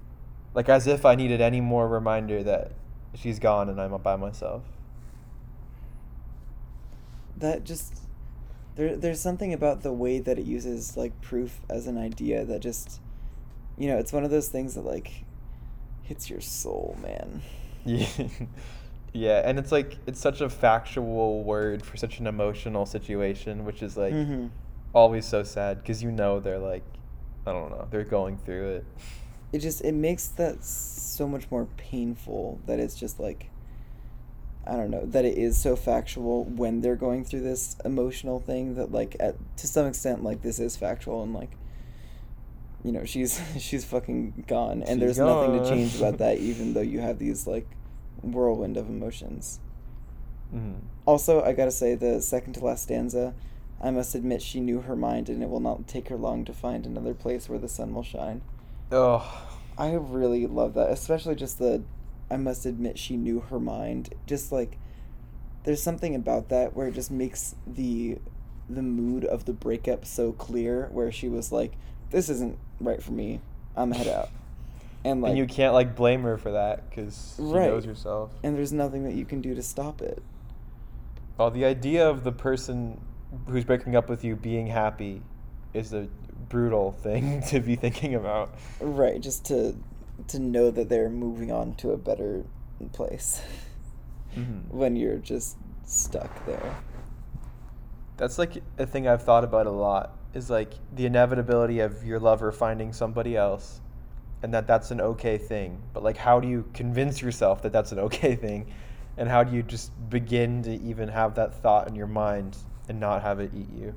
[0.53, 2.73] Like as if I needed any more reminder that
[3.15, 4.63] she's gone and I'm by myself.
[7.37, 8.01] That just
[8.75, 12.59] there there's something about the way that it uses like proof as an idea that
[12.59, 12.99] just
[13.77, 15.23] you know, it's one of those things that like
[16.01, 17.41] hits your soul, man.
[17.85, 18.07] Yeah.
[19.13, 23.81] yeah, and it's like it's such a factual word for such an emotional situation, which
[23.83, 24.49] is like Mhm.
[24.93, 26.83] always so sad because you know they're like
[27.45, 28.85] I don't know, they're going through it.
[29.51, 33.49] It just it makes that so much more painful that it's just like
[34.65, 38.75] I don't know that it is so factual when they're going through this emotional thing
[38.75, 41.51] that like at to some extent like this is factual and like
[42.83, 46.73] you know she's she's fucking gone and She's there's nothing to change about that even
[46.73, 47.67] though you have these like
[48.23, 49.59] whirlwind of emotions.
[50.53, 50.81] Mhm.
[51.05, 53.33] Also, I gotta say the second to last stanza,
[53.81, 56.53] I must admit she knew her mind and it will not take her long to
[56.53, 58.41] find another place where the sun will shine.
[58.91, 59.45] Oh,
[59.77, 61.83] I really love that, especially just the
[62.29, 64.13] I must admit she knew her mind.
[64.25, 64.77] Just like
[65.63, 68.17] there's something about that where it just makes the
[68.69, 71.73] the mood of the breakup so clear where she was like
[72.11, 73.41] this isn't right for me.
[73.75, 74.29] I'm head out.
[75.05, 77.69] And like and you can't like blame her for that because she Right.
[77.69, 78.31] knows herself.
[78.43, 80.21] and there's nothing that you can do to stop it.
[81.37, 83.01] Well, the idea of the person
[83.47, 85.21] who's breaking up with you being happy
[85.73, 86.07] is a
[86.49, 88.53] brutal thing to be thinking about.
[88.79, 89.75] Right, just to
[90.27, 92.45] to know that they're moving on to a better
[92.93, 93.41] place
[94.37, 94.69] Mhm.
[94.71, 96.75] when you're just stuck there.
[98.17, 100.15] That's like a thing I've thought about a lot.
[100.33, 103.81] Is like the inevitability of your lover finding somebody else,
[104.43, 105.81] and that that's an okay thing.
[105.93, 108.71] But like, how do you convince yourself that that's an okay thing,
[109.17, 112.57] and how do you just begin to even have that thought in your mind
[112.89, 113.95] and not have it eat you?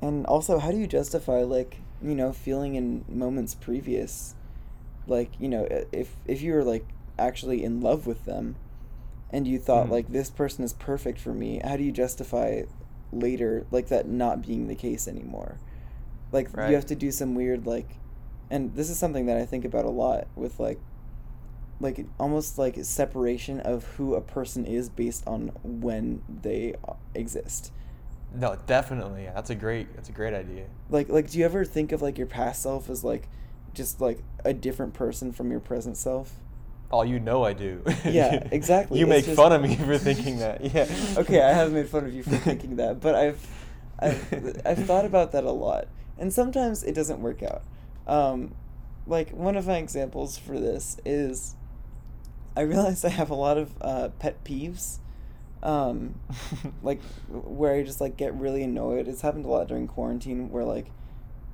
[0.00, 4.34] And also, how do you justify like you know feeling in moments previous,
[5.06, 6.86] like you know if if you were like
[7.18, 8.56] actually in love with them,
[9.30, 9.90] and you thought Mhm.
[9.90, 12.62] like this person is perfect for me, how do you justify
[13.12, 15.58] later like that not being the case anymore?
[16.32, 16.68] Like Right.
[16.68, 17.88] you have to do some weird like,
[18.52, 20.78] and this is something that I think about a lot with like
[21.80, 26.74] like almost like separation of who a person is based on when they
[27.14, 27.72] exist.
[28.34, 29.28] No, definitely.
[29.34, 29.92] That's a great.
[29.94, 30.66] That's a great idea.
[30.90, 33.28] Like like do you ever think of like your past self as like
[33.74, 36.34] just like a different person from your present self?
[36.90, 37.82] Oh, you know I do.
[38.04, 38.98] Yeah, exactly.
[38.98, 40.62] you It's make just- fun of me for thinking that.
[40.74, 40.86] Yeah.
[41.16, 43.46] okay, I have made fun of you for thinking that, but I've
[43.98, 45.88] I've I've thought about that a lot.
[46.18, 47.62] And sometimes it doesn't work out.
[48.06, 48.54] Um
[49.06, 51.56] like one of my examples for this is
[52.56, 54.98] I realize I have a lot of uh, pet peeves.
[55.62, 56.16] Um,
[56.82, 59.08] like where I just like get really annoyed.
[59.08, 60.86] It's happened a lot during quarantine where like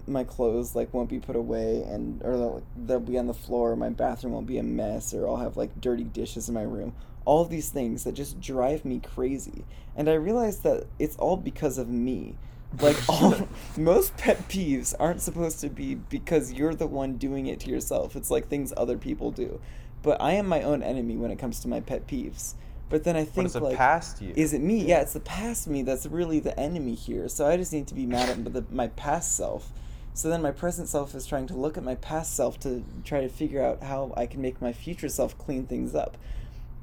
[0.06, 3.76] my clothes like won't be put away and or they'll, they'll be on the floor.
[3.76, 6.94] My bathroom won't be a mess, or I'll have like dirty dishes in my room.
[7.24, 9.64] All these things that just drive me crazy.
[9.94, 12.37] And I realize that it's all because of me.
[12.81, 17.61] Like all most pet peeves aren't supposed to be because you're the one doing it
[17.61, 18.16] to yourself.
[18.16, 19.61] It's like things other people do.
[20.02, 22.54] But I am my own enemy when it comes to my pet peeves.
[22.88, 24.33] But then I think like past you.
[24.35, 24.87] is it me?
[24.87, 27.28] Yeah, it's the past me that's really the enemy here.
[27.28, 29.72] So I just need to be mad at the, my past self.
[30.14, 33.20] So then my present self is trying to look at my past self to try
[33.20, 36.16] to figure out how I can make my future self clean things up.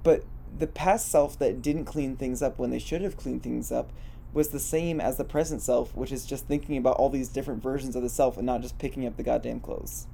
[0.03, 0.23] But
[0.57, 3.91] the past self that didn't clean things up when they should have cleaned things up
[4.35, 7.63] was the same as the present self, which is just thinking about all these different
[7.63, 10.07] versions of the self and not just picking up the goddamn clothes.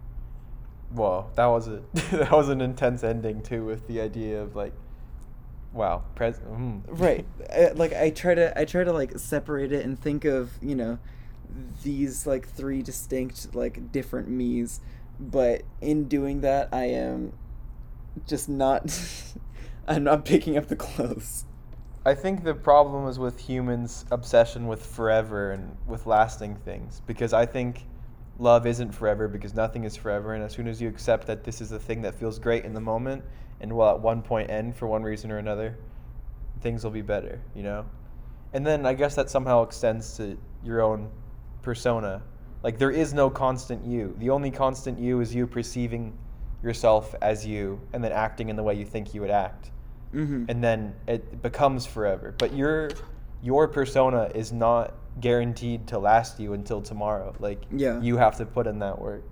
[0.91, 1.81] Whoa, that was a
[2.11, 4.73] that was an intense ending too, with the idea of like,
[5.73, 6.37] wow, pres.
[6.39, 6.83] Mm.
[6.87, 10.51] right I, like i try to i try to like separate it and think of
[10.61, 10.99] you know
[11.83, 14.79] these like three distinct like different me's
[15.19, 17.33] but in doing that i am
[18.27, 18.83] just not
[19.87, 21.45] i'm not picking up the clothes
[22.03, 26.99] I think the problem is with humans' obsession with forever and with lasting things.
[27.05, 27.85] Because I think
[28.39, 30.33] love isn't forever because nothing is forever.
[30.33, 32.73] And as soon as you accept that this is a thing that feels great in
[32.73, 33.23] the moment
[33.59, 35.77] and will at one point end for one reason or another,
[36.61, 37.85] things will be better, you know?
[38.53, 41.07] And then I guess that somehow extends to your own
[41.61, 42.23] persona.
[42.63, 44.15] Like there is no constant you.
[44.17, 46.17] The only constant you is you perceiving
[46.63, 49.69] yourself as you and then acting in the way you think you would act
[50.13, 50.45] mm-hmm.
[50.49, 52.33] and then it becomes forever.
[52.37, 52.91] But your
[53.43, 57.33] your persona is not guaranteed to last you until tomorrow.
[57.39, 57.99] Like Yeah.
[58.01, 59.23] you have to put in that work.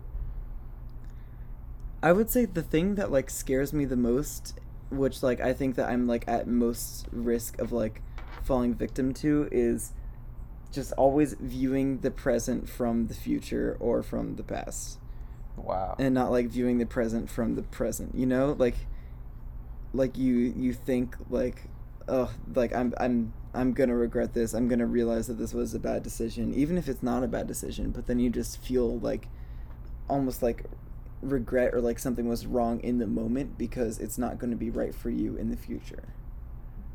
[2.02, 4.58] i would say the thing that like scares me the most
[4.90, 8.02] which like i think that i'm like at most risk of like
[8.44, 9.92] falling victim to is
[10.72, 14.98] just always viewing the present from the future or from the past
[15.58, 15.96] Wow.
[16.00, 18.76] and not like viewing the present from the present you know like
[19.94, 21.64] like you you think like
[22.08, 24.54] oh like i'm i'm i'm gonna regret this.
[24.54, 27.48] I'm gonna realize that this was a bad decision even if it's not a bad
[27.48, 29.28] decision but then you just feel like
[30.08, 30.66] almost like
[31.22, 34.70] regret or like something was wrong in the moment because it's not going to be
[34.70, 36.04] right for you in the future.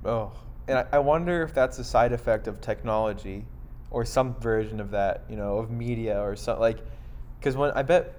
[0.04, 0.32] Oh,
[0.68, 3.44] and I, I wonder if that's a side effect of technology,
[3.90, 6.78] or some version of that, you know, of media or something like,
[7.38, 8.18] because when I bet,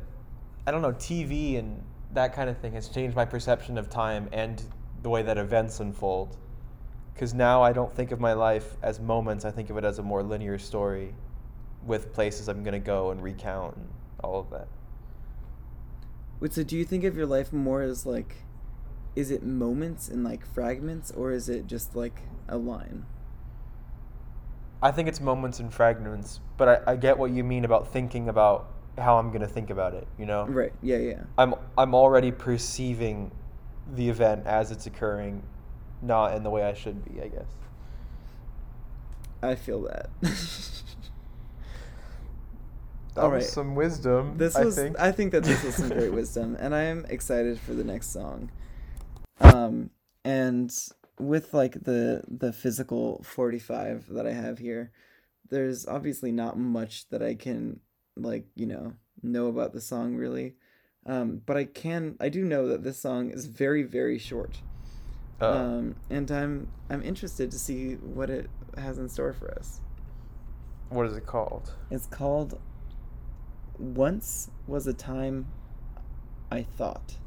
[0.66, 1.84] I don't know, TV and
[2.16, 4.64] that kind of thing has changed my perception of time and
[5.04, 6.38] the way that events unfold.
[7.14, 9.46] Because now I don't think of my life as moments.
[9.46, 11.14] I think of it as a more linear story,
[11.86, 13.88] with places I'm gonna go and recount and
[14.24, 14.68] all of that.
[16.40, 18.38] Wait, so do you think of your life more as like,
[19.16, 23.06] is it moments and like fragments, or is it just like a line?
[24.82, 28.28] I think it's moments and fragments, but I, I get what you mean about thinking
[28.28, 30.08] about how I'm gonna think about it.
[30.18, 30.74] You know, Right.
[30.82, 30.98] Yeah.
[30.98, 31.24] Yeah.
[31.38, 33.32] I'm I'm already perceiving
[33.96, 35.44] the event as it's occurring,
[36.02, 37.22] not in the way I should be.
[37.22, 37.48] I guess.
[39.44, 40.10] I feel that.
[43.16, 43.50] That All was right.
[43.54, 44.38] some wisdom.
[44.38, 44.76] This I was.
[44.76, 45.00] think.
[45.00, 48.12] I think that this was some great wisdom, and I am excited for the next
[48.12, 48.52] song.
[49.40, 49.90] Um,
[50.26, 50.70] and
[51.18, 54.92] with like the the physical forty five that I have here,
[55.50, 57.80] there's obviously not much that I can
[58.16, 60.56] like you know know about the song really.
[61.08, 62.16] Um, but I can.
[62.20, 64.62] I do know that this song is very very short.
[65.40, 65.54] Oh.
[65.54, 69.82] Um, and I'm I'm interested to see what it has in store for us.
[70.90, 71.74] what is it called?
[71.92, 72.60] It's called
[73.78, 75.48] Once Was a Time
[76.52, 77.18] I Thought.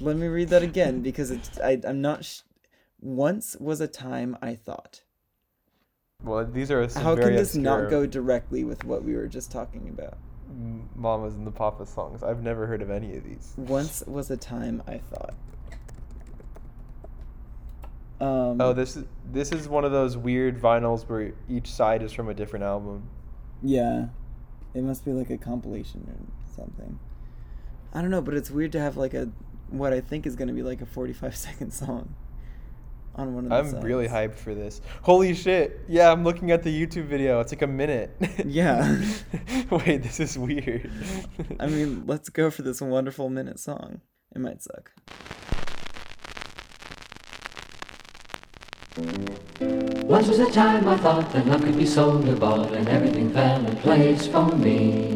[0.00, 2.24] Let me read that again because it's I, I'm not.
[2.24, 2.40] Sh-
[3.00, 5.02] Once was a time I thought.
[6.26, 9.52] Well, these are some How can this not go directly with what we were just
[9.52, 10.18] talking about?
[10.96, 12.22] Mamas and the Papas songs.
[12.24, 13.54] I've never heard of any of these.
[13.56, 15.34] Once was a time I thought.
[18.18, 22.12] Um, Oh, this is this is one of those weird vinyls where each side is
[22.12, 23.08] from a different album.
[23.62, 24.06] Yeah.
[24.74, 26.98] It must be like a compilation or something.
[27.94, 29.30] I don't know, but it's weird to have like a
[29.70, 32.14] what I think is going to be like a 45 second song
[33.16, 34.80] on one of the I'm really hyped for this.
[35.02, 35.80] Holy shit!
[35.88, 37.40] Yeah, I'm looking at the YouTube video.
[37.40, 38.10] It's like a minute.
[38.44, 39.02] Yeah.
[39.70, 40.90] Wait, this is weird.
[41.58, 44.00] I mean, let's go for this wonderful minute song.
[44.34, 44.92] It might suck.
[50.06, 53.30] Once was a time I thought that love could be sold or bought and everything
[53.32, 55.12] fell in place for me.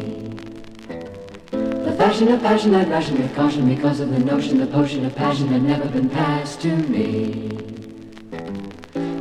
[1.51, 5.15] The fashion of passion I'd ration with caution because of the notion the potion of
[5.15, 7.80] passion had never been passed to me.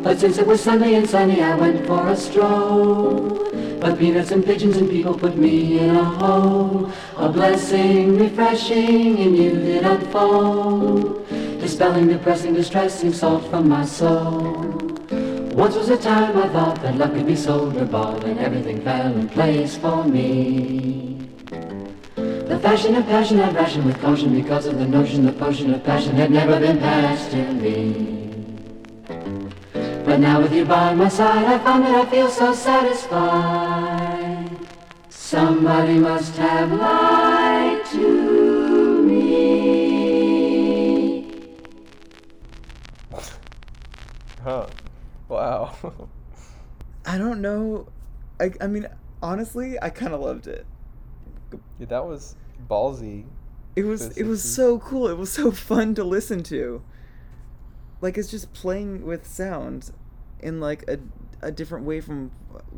[0.02, 3.50] But since it was Sunday and sunny, I went for a stroll.
[3.80, 6.90] But peanuts and pigeons and people put me in a hole.
[7.16, 11.28] A blessing refreshing in you did unfold.
[11.60, 14.70] Dispelling depressing, distressing salt from my soul.
[15.52, 18.80] Once was a time I thought that love could be sold or bought and everything
[18.80, 21.28] fell in place for me.
[22.16, 25.84] The fashion of passion I'd ration with caution because of the notion the potion of
[25.84, 28.19] passion had never been passed to me.
[30.10, 34.50] But now with you by my side, I found that I feel so satisfied.
[35.08, 39.70] Somebody must have lied to me.
[44.42, 44.66] huh.
[45.28, 45.76] Wow.
[47.06, 47.86] I don't know.
[48.40, 48.88] I, I mean,
[49.22, 50.66] honestly, I kind of loved it.
[51.78, 52.34] yeah, that was
[52.68, 53.26] ballsy.
[53.76, 55.06] It was it was so cool.
[55.06, 56.82] It was so fun to listen to.
[58.00, 59.92] Like it's just playing with sound
[60.42, 60.98] in like a
[61.42, 62.30] a different way from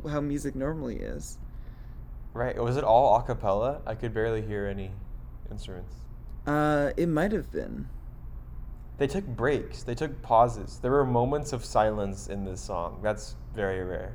[0.09, 1.38] how music normally is.
[2.35, 2.57] Right.
[2.62, 3.83] Was it all a cappella?
[3.87, 4.92] I could barely hear any
[5.51, 5.96] instruments.
[6.46, 7.88] Uh, it might have been.
[8.98, 9.83] They took breaks.
[9.83, 10.79] They took pauses.
[10.81, 13.00] There were moments of silence in this song.
[13.02, 14.15] That's very rare.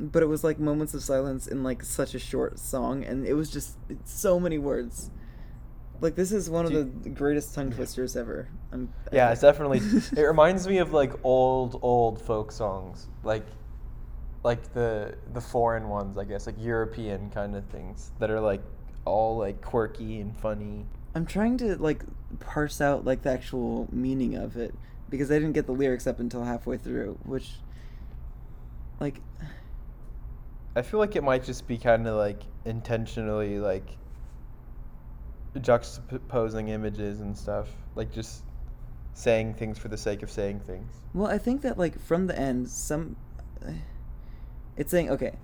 [0.00, 3.34] but it was like moments of silence in like such a short song and it
[3.34, 5.10] was just so many words
[6.00, 9.80] like this is one of the greatest tongue twisters ever I'm, Yeah, it's definitely.
[10.16, 13.46] it reminds me of like old, old folk songs, like,
[14.44, 18.62] like the the foreign ones, I guess, like European kind of things that are like
[19.04, 20.84] all like quirky and funny.
[21.14, 22.02] i'm trying to like
[22.40, 24.74] parse out like the actual meaning of it
[25.08, 27.52] because i didn't get the lyrics up until halfway through which
[29.00, 29.22] like
[30.76, 33.96] I feel like it might just be kind of like intentionally like
[35.58, 38.42] juxtaposing images and stuff, like just
[39.14, 40.92] saying things for the sake of saying things.
[41.14, 43.16] Well, I think that like from the end, some
[44.76, 45.36] it's saying okay,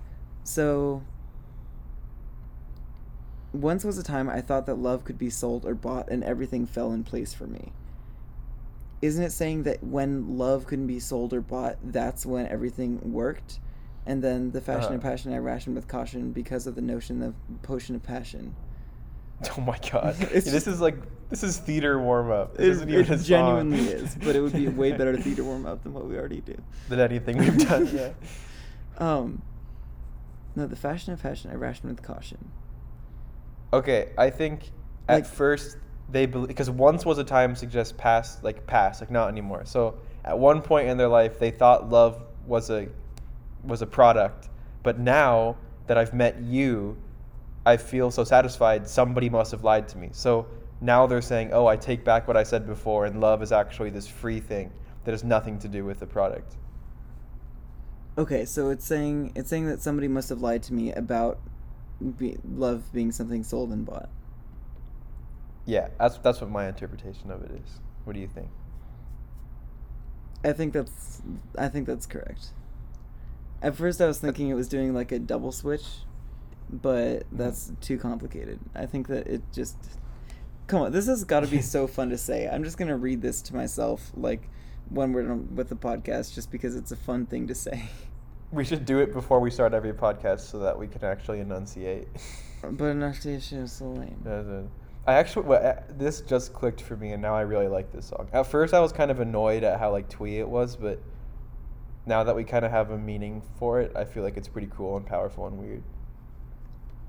[0.43, 1.03] so
[3.53, 6.65] once was a time I thought that love could be sold or bought and everything
[6.65, 7.71] fell in place for me.
[9.01, 13.59] Isn't it saying that when love couldn't be sold or bought, that's when everything worked?
[14.05, 15.09] And then the fashion of Uh-huh.
[15.11, 18.55] passion I rationed with caution because of the notion of potion of passion.
[19.57, 20.95] Oh my god, It's this is like
[21.29, 22.59] this is theater warm up.
[22.59, 25.83] It, it genuinely is, but it would be a way better to theater warm up
[25.83, 26.55] than what we already do.
[26.89, 28.11] than anything we've done yeah.
[28.97, 29.41] Um,
[30.55, 32.49] no, the fashion of fashion, I ration with caution.
[33.73, 34.71] Okay, I think
[35.09, 35.77] at Like- first
[36.09, 39.63] they believe because once was a time suggests past like past like not anymore.
[39.65, 42.87] So at one point in their life they thought love was a
[43.63, 44.49] was a product,
[44.83, 45.57] but now
[45.87, 46.95] that I've met you,
[47.65, 48.87] I feel so satisfied.
[48.87, 50.09] Somebody must have lied to me.
[50.11, 50.47] So
[50.81, 53.89] now they're saying, "Oh, I take back what I said before, and love is actually
[53.89, 54.71] this free thing
[55.03, 56.57] that has nothing to do with the product."
[58.17, 61.39] Okay, so it's saying it's saying that somebody must have lied to me about
[62.17, 64.09] be, love being something sold and bought.
[65.65, 67.79] Yeah, that's that's what my interpretation of it is.
[68.03, 68.49] What do you think?
[70.43, 71.21] I think that's
[71.57, 72.51] I think that's correct.
[73.61, 75.85] At first, I was thinking it was doing like a double switch,
[76.81, 78.59] but that's too complicated.
[78.73, 79.77] I think that it just
[80.67, 80.91] come on.
[80.91, 82.47] This has got to be so fun to say.
[82.47, 84.49] I'm just gonna read this to myself like
[84.89, 87.89] when we're done with the podcast, just because it's a fun thing to say.
[88.51, 92.07] We should do it before we start every podcast so that we can actually enunciate.
[92.71, 94.69] But enunciation is so lame.
[95.05, 98.07] I actually well, uh, this just clicked for me, and now I really like this
[98.07, 98.27] song.
[98.33, 100.99] At first, I was kind of annoyed at how like twee it was, but
[102.07, 104.69] now that we kind of have a meaning for it, I feel like it's pretty
[104.75, 105.83] cool and powerful and weird.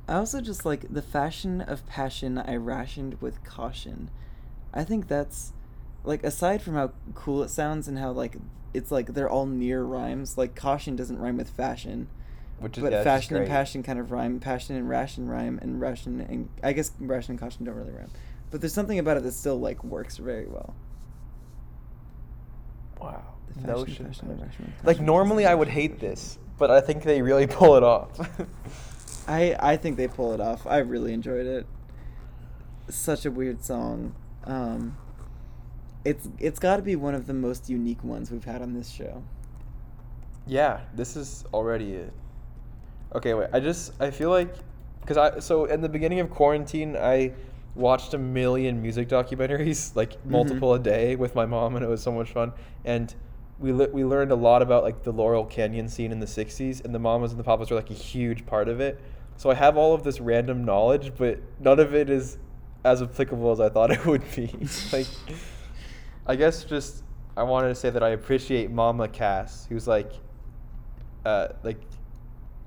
[0.09, 4.11] I also just like the fashion of passion I rationed with caution.
[4.72, 5.52] I think that's
[6.04, 8.36] like aside from how cool it sounds and how like
[8.72, 10.38] it's like they're all near rhymes.
[10.38, 12.09] Like caution doesn't rhyme with fashion,
[12.61, 14.38] Which is but yeah, fashion and passion kind of rhyme.
[14.38, 18.11] Passion and ration rhyme, and ration and I guess ration and caution don't really rhyme.
[18.50, 20.74] But there's something about it that still like works very well.
[23.00, 23.24] Wow.
[23.48, 24.07] The fashion, Notion.
[24.07, 27.76] passion, and ration, Like normally I would hate this, but I think they really pull
[27.76, 28.18] it off.
[29.27, 30.66] I I think they pull it off.
[30.66, 31.66] I really enjoyed it.
[32.89, 34.14] Such a weird song.
[34.45, 34.97] Um,
[36.05, 38.91] it's it's got to be one of the most unique ones we've had on this
[38.91, 39.22] show.
[40.47, 42.12] Yeah, this is already it.
[43.14, 43.49] Okay, wait.
[43.53, 44.55] I just I feel like
[45.01, 47.33] because I so in the beginning of quarantine I
[47.74, 52.03] watched a million music documentaries like multiple a day with my mom and it was
[52.03, 52.53] so much fun
[52.85, 53.14] and
[53.59, 56.85] we le- we learned a lot about like the Laurel Canyon scene in the 60s
[56.85, 59.01] and the mamas and the papas were like a huge part of it.
[59.37, 62.39] So I have all of this random knowledge but none of it is
[62.84, 64.51] as applicable as I thought it would be.
[64.93, 65.07] like
[66.26, 67.03] I guess just
[67.37, 70.11] I wanted to say that I appreciate Mama Cass, who's like,
[71.26, 71.78] uh, like,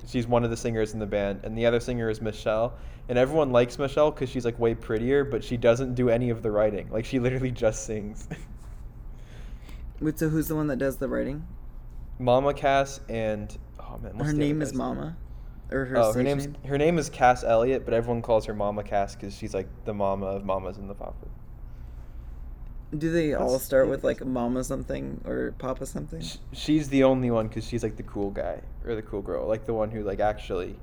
[0.08, 2.78] she's one of the singers in the band, and the other singer is Michelle,
[3.10, 6.44] and everyone likes Michelle because she's like way prettier, but she doesn't do any of
[6.44, 6.88] the writing.
[6.92, 8.28] Like she literally just sings.
[10.00, 11.46] Wait, so who's the one that does the writing?
[12.20, 14.88] Mama Cass and oh man, what's her the name is guy's name?
[14.88, 15.18] Mama,
[15.72, 16.56] or her oh, her name's name?
[16.66, 19.94] her name is Cass Elliot, but everyone calls her Mama Cass because she's like the
[19.94, 21.28] mama of Mamas and the Papa.
[22.98, 26.22] Do they all start with like Mama something or Papa something?
[26.22, 29.48] Sh- she's the only one because she's like the cool guy or the cool girl,
[29.48, 30.76] like the one who like actually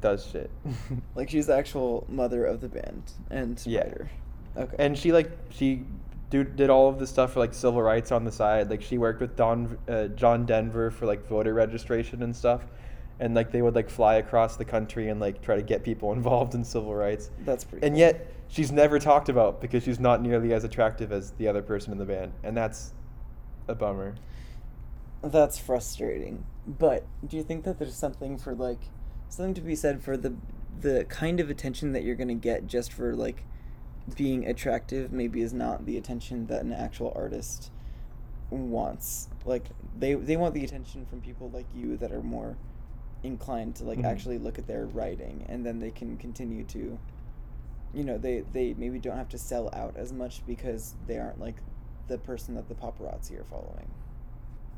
[0.00, 0.50] does shit.
[1.16, 3.80] Like she's the actual mother of the band and Yeah.
[3.80, 4.10] writer.
[4.56, 4.76] Okay.
[4.78, 5.82] and she like she
[6.30, 8.70] do, did all of the stuff for like civil rights on the side.
[8.70, 12.66] Like she worked with Don uh, John Denver for like voter registration and stuff.
[13.20, 16.12] And like they would like fly across the country and like try to get people
[16.18, 17.30] involved in civil rights.
[17.40, 17.86] That's pretty.
[17.86, 18.00] And cool.
[18.00, 21.92] yet she's never talked about because she's not nearly as attractive as the other person
[21.92, 22.92] in the band, and that's
[23.66, 24.14] a bummer.
[25.22, 26.44] That's frustrating.
[26.66, 28.80] But do you think that there's something for like
[29.28, 30.34] something to be said for the
[30.80, 33.44] the kind of attention that you're gonna get just for like
[34.14, 37.70] being attractive maybe is not the attention that an actual artist
[38.50, 39.28] wants.
[39.44, 39.66] Like
[39.98, 42.56] they they want the attention from people like you that are more
[43.22, 44.04] inclined to like Mhm.
[44.04, 46.98] actually look at their writing and then they can continue to
[47.94, 51.40] you know, they they maybe don't have to sell out as much because they aren't
[51.40, 51.56] like
[52.06, 53.88] the person that the paparazzi are following.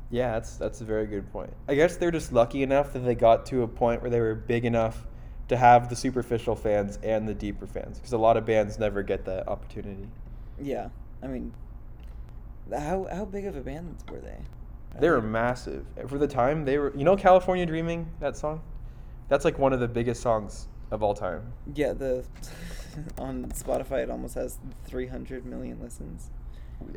[0.09, 1.53] Yeah, that's that's a very good point.
[1.67, 4.35] I guess they're just lucky enough that they got to a point where they were
[4.35, 5.07] big enough
[5.47, 9.03] to have the superficial fans and the deeper fans because a lot of bands never
[9.03, 10.07] get that opportunity.
[10.61, 10.89] Yeah,
[11.21, 11.53] I mean,
[12.71, 14.37] how how big of a band were they?
[14.99, 16.65] They were massive for the time.
[16.65, 18.61] They were, you know, California Dreaming that song.
[19.29, 21.53] That's like one of the biggest songs of all time.
[21.73, 22.25] Yeah, the
[23.17, 26.29] on Spotify it almost has 300 million listens.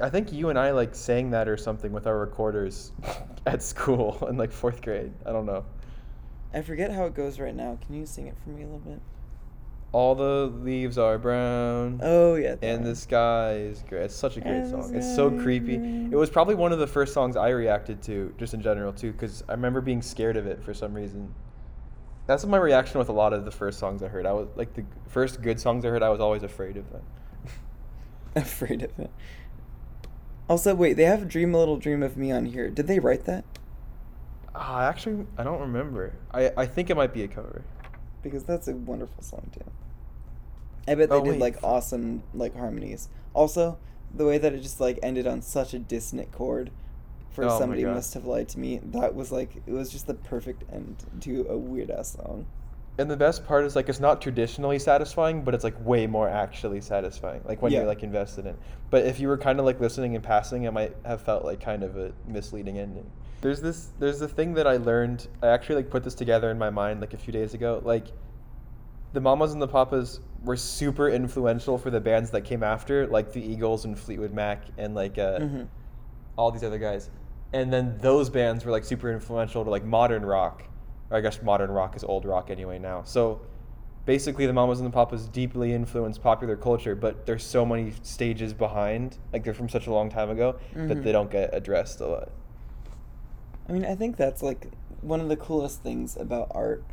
[0.00, 2.92] I think you and I like sang that or something with our recorders
[3.46, 5.12] at school in like fourth grade.
[5.24, 5.64] I don't know.
[6.52, 7.78] I forget how it goes right now.
[7.84, 9.00] Can you sing it for me a little bit?
[9.94, 12.00] All the leaves are brown.
[12.02, 12.56] Oh yeah.
[12.62, 14.02] And the sky is gray.
[14.04, 14.92] It's such a great And song.
[14.94, 15.76] It's so creepy.
[15.76, 16.12] green.
[16.12, 19.12] It was probably one of the first songs I reacted to, just in general too,
[19.12, 21.32] because I remember being scared of it for some reason.
[22.26, 24.26] That's my reaction with a lot of the first songs I heard.
[24.26, 26.02] I was like the first good songs I heard.
[26.02, 27.02] I was always afraid of them.
[28.34, 29.12] afraid of it.
[30.48, 32.68] Also, wait, they have "Dream a Little Dream of Me" on here.
[32.68, 33.44] Did they write that?
[34.56, 36.14] Ah, actually, I don't remember.
[36.32, 37.62] I I think it might be a cover.
[38.22, 39.70] Because that's a wonderful song too.
[40.86, 41.40] I bet they Oh, did wait.
[41.40, 43.08] like awesome like harmonies.
[43.32, 43.78] Also,
[44.14, 46.70] the way that it just like ended on such a dissonant chord
[47.30, 48.80] for Oh somebody must have lied to me.
[48.84, 52.46] That was like it was just the perfect end to a weird ass song.
[52.96, 56.28] And the best part is like it's not traditionally satisfying, but it's like way more
[56.28, 57.40] actually satisfying.
[57.44, 57.78] Like when Yeah.
[57.80, 58.56] you're like invested in.
[58.90, 61.60] But if you were kind of like listening and passing, it might have felt like
[61.60, 63.10] kind of a misleading ending.
[63.40, 65.26] There's this there's the thing that I learned.
[65.42, 67.82] I actually like put this together in my mind like a few days ago.
[67.84, 68.06] Like
[69.12, 73.32] the Mamas and the Papas were super influential for the bands that came after, like
[73.32, 75.68] the Eagles and Fleetwood Mac and like uh, Mhm.
[76.36, 77.10] all these other guys.
[77.52, 80.64] And then those bands were like super influential to like modern rock.
[81.10, 83.02] Or I guess modern rock is old rock anyway now.
[83.04, 83.40] So
[84.06, 88.52] basically the Mamas and the Papas deeply influenced popular culture, but there's so many stages
[88.52, 91.02] behind, like they're from such a long time ago that Mhm.
[91.04, 92.30] they don't get addressed a lot.
[93.68, 94.68] I mean, I think that's like
[95.00, 96.84] one of the coolest things about art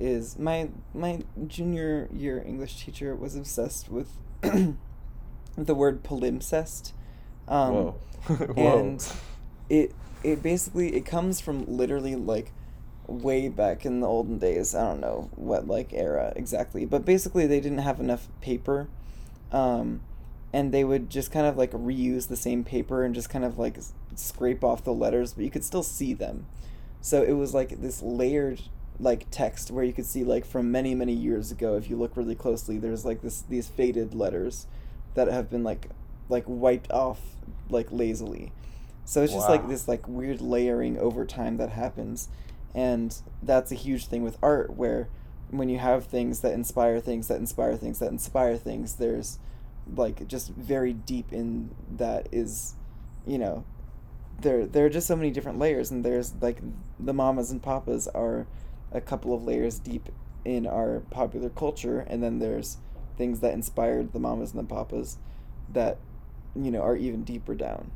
[0.00, 4.08] is my my junior year English teacher was obsessed with
[4.42, 6.92] the word palimpsest.
[7.46, 7.90] Um, Whoa.
[8.26, 8.78] Whoa.
[8.78, 9.12] And
[9.68, 9.94] it
[10.24, 12.52] it basically it comes from literally like
[13.06, 14.74] way back in the olden days.
[14.74, 18.88] I don't know what like era exactly, but basically they didn't have enough paper.
[19.52, 20.00] Um,
[20.52, 23.58] and they would just kind of like reuse the same paper and just kind of
[23.58, 23.78] like
[24.14, 26.46] scrape off the letters, but you could still see them.
[27.00, 28.62] So it was like this layered
[29.00, 32.16] like text where you could see like from many many years ago if you look
[32.16, 34.66] really closely there's like this these faded letters
[35.14, 35.88] that have been like
[36.28, 37.20] like wiped off
[37.68, 38.52] like lazily.
[39.04, 42.28] So it's just like this like weird layering over time that happens.
[42.74, 45.08] And that's a huge thing with art where
[45.50, 49.38] when you have things that inspire things that inspire things that inspire things, there's
[49.96, 52.74] like just very deep in that is
[53.26, 53.64] you know
[54.40, 56.58] there there are just so many different layers and there's like
[57.00, 58.46] the mamas and papas are
[58.92, 60.08] a couple of layers deep
[60.44, 62.78] in our popular culture and then there's
[63.16, 65.18] things that inspired the mamas and the papas
[65.72, 65.98] that
[66.56, 67.90] you know are even deeper down.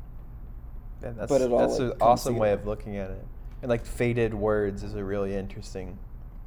[1.03, 3.25] And that's But it all, that's an awesome way of looking at it.
[3.61, 5.97] And like faded words is a really interesting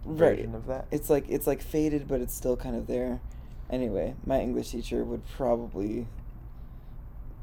[0.04, 0.36] right.
[0.36, 0.86] version of that.
[0.90, 3.20] it's like it's like faded but it's still kind of there.
[3.68, 6.06] Anyway my english teacher would probably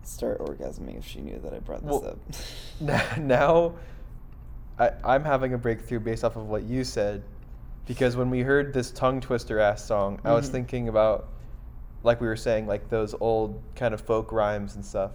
[0.03, 2.17] start orgasming if she knew that i brought this Well,
[2.81, 3.17] up.
[3.17, 3.73] now
[4.79, 7.23] I, I'm having a breakthrough based off of what you said
[7.85, 10.51] because when we heard this tongue twister ass song, I was Mhm.
[10.51, 11.27] thinking about
[12.03, 15.11] like we were saying like those old kind of folk rhymes and stuff.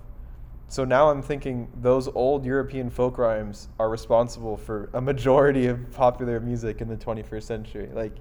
[0.68, 5.90] So now I'm thinking those old European folk rhymes are responsible for a majority of
[5.92, 7.88] popular music in the 21st century.
[7.92, 8.16] Like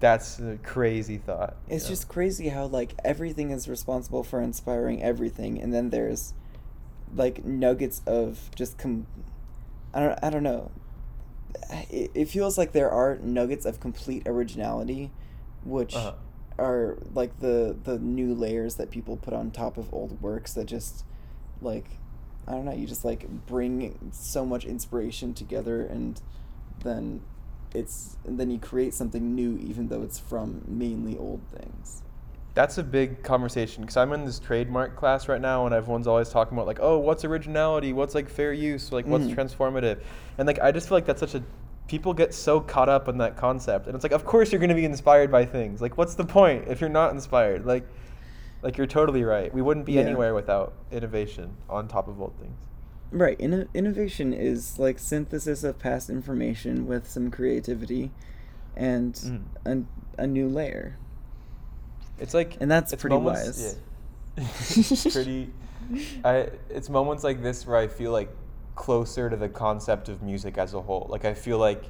[0.00, 1.56] that's a crazy thought.
[1.68, 1.90] It's know?
[1.90, 6.34] just crazy how like everything is responsible for inspiring everything, and then there's
[7.14, 9.06] like nuggets of just com.
[9.94, 10.18] I don't.
[10.22, 10.70] I don't know.
[11.90, 15.10] It, it feels like there are nuggets of complete originality,
[15.64, 16.14] which Uh-huh.
[16.58, 20.66] are like the the new layers that people put on top of old works that
[20.66, 21.04] just
[21.60, 21.86] like
[22.46, 22.72] I don't know.
[22.72, 26.20] You just like bring so much inspiration together, and
[26.80, 27.22] then
[27.74, 32.02] it's and then you create something new even though it's from mainly old things
[32.54, 36.28] That's a big conversation because I'm in this trademark class right now, and everyone's always
[36.28, 37.92] talking about like, oh, what's originality?
[37.94, 38.92] What's like fair use?
[38.92, 39.34] Like, what's Mhm.
[39.34, 40.00] transformative?
[40.36, 41.42] And like, I just feel like that's such a
[41.88, 44.74] people get so caught up in that concept, and it's like, of course you're gonna
[44.74, 45.80] be inspired by things.
[45.80, 47.64] Like, what's the point if you're not inspired?
[47.66, 47.84] Like,
[48.62, 49.52] like you're totally right.
[49.52, 50.02] We wouldn't be Yeah.
[50.02, 52.54] anywhere without innovation on top of old things.
[53.14, 58.10] right Inno- innovation is like synthesis of past information with some creativity
[58.74, 59.14] and
[59.66, 59.86] Mm.
[60.18, 60.96] a, a new layer
[62.18, 63.76] It's like And that's pretty moments- wise.
[65.06, 65.10] yeah.
[65.12, 65.52] pretty.
[66.24, 68.30] I it's moments like this where I feel like
[68.74, 71.06] closer to the concept of music as a whole.
[71.10, 71.84] Like I feel like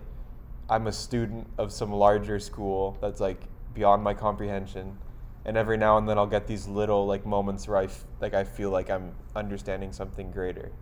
[0.69, 3.43] I'm a student of some larger school that's like
[3.75, 4.97] beyond my comprehension,
[5.45, 8.35] and every now and then I'll get these little like moments where I f- like
[8.35, 10.73] I feel like I'm understanding something greater,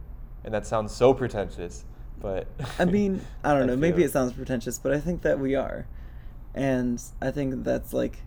[0.44, 1.84] and that sounds so pretentious,
[2.20, 2.46] but
[2.78, 5.86] i mean i don't know maybe it sounds pretentious but i think that we are
[6.54, 8.18] and i think that's like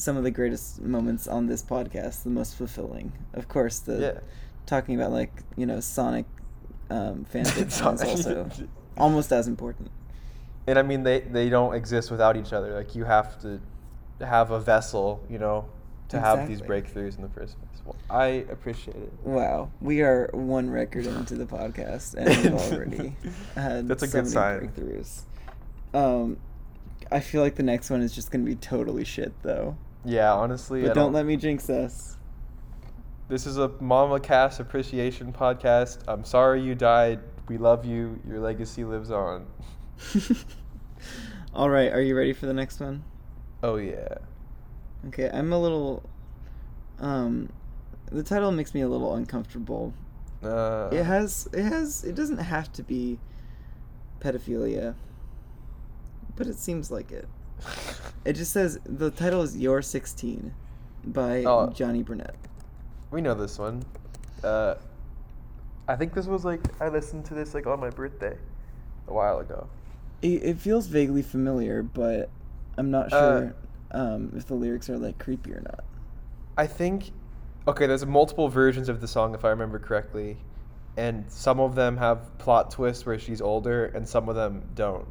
[0.00, 4.20] some of the greatest moments on this podcast the most fulfilling of course the Yeah.
[4.66, 6.26] talking about like you know sonic
[6.90, 8.50] um, fan fiction is also
[8.96, 9.90] almost as important
[10.66, 12.74] and I mean they they don't exist without each other.
[12.74, 13.60] Like you have to
[14.20, 15.64] have a vessel, you know,
[16.10, 17.82] to have these breakthroughs in the first place.
[17.84, 18.26] Well, I
[18.56, 19.12] appreciate it.
[19.24, 23.16] Wow, we are one record into the podcast, and we've already
[23.54, 24.68] had That's a so good many sign.
[24.68, 25.22] breakthroughs.
[25.94, 26.36] Um,
[27.10, 29.76] I feel like the next one is just gonna be totally shit, though.
[30.04, 32.16] Yeah, honestly, But I don't let me jinx us.
[33.28, 35.98] This is a Mama Cass appreciation podcast.
[36.08, 37.20] I'm sorry you died.
[37.48, 38.18] We love you.
[38.26, 39.46] Your legacy lives on.
[41.54, 43.04] All right, are you ready for the next one?
[43.62, 44.14] Oh yeah.
[45.08, 46.02] Okay, I'm a little.
[46.98, 47.50] Um,
[48.10, 49.92] the title makes me a little uncomfortable.
[50.42, 51.48] Uh, It has.
[51.52, 52.04] It has.
[52.04, 53.18] It doesn't have to be
[54.20, 54.94] pedophilia,
[56.36, 57.28] but it seems like it.
[58.24, 60.52] It just says the title is "You're 16"
[61.06, 61.70] by Oh.
[61.70, 62.34] Johnny Burnette.
[63.10, 63.82] we know this one.
[64.44, 64.74] Uh,
[65.88, 68.36] I think this was like I listened to this like on my birthday,
[69.08, 69.66] a while ago.
[70.22, 72.28] It, it feels vaguely familiar, but
[72.76, 73.54] I'm not Uh, sure
[73.92, 75.84] um, if the lyrics are like creepy or not.
[76.58, 77.10] I think
[77.66, 80.36] okay, there's multiple versions of the song if I remember correctly,
[80.96, 85.06] and some of them have plot twists where she's older, and some of them don't.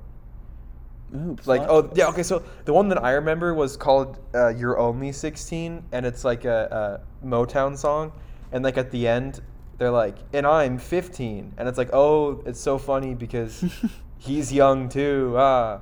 [1.16, 4.78] Ooh, Like oh yeah okay so the one that I remember was called uh, "You're
[4.78, 8.12] Only 16" and it's like a, a Motown song,
[8.52, 9.42] and like at the end
[9.80, 13.64] they're like and I'm 15 and it's like oh it's so funny because
[14.18, 15.80] he's young too ah,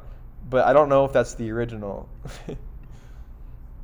[0.49, 2.07] but I don't know if that's the original.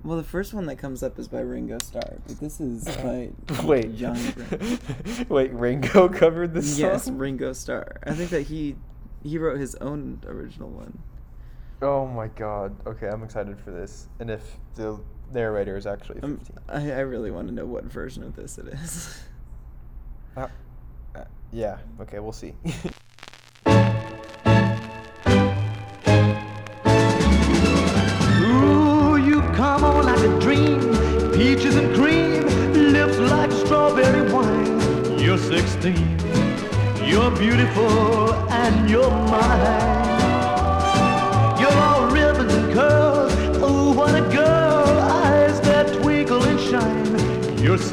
[0.03, 3.29] Well, the first one that comes up is by Ringo Starr, but this is by
[3.63, 5.29] Wait, Johnny Burnette.
[5.29, 7.17] wait, Ringo covered this Yes, song.
[7.17, 7.99] Ringo Starr.
[8.03, 8.75] I think that he
[9.23, 10.99] he wrote his own original one.
[11.83, 12.75] Oh my god.
[12.87, 14.07] Okay, I'm excited for this.
[14.19, 14.99] And if the
[15.33, 16.57] narrator is actually Um, 15.
[16.69, 19.21] I, I really want to know what version of this it is.
[20.35, 20.47] Uh,
[21.15, 22.53] uh, yeah, okay, we'll see.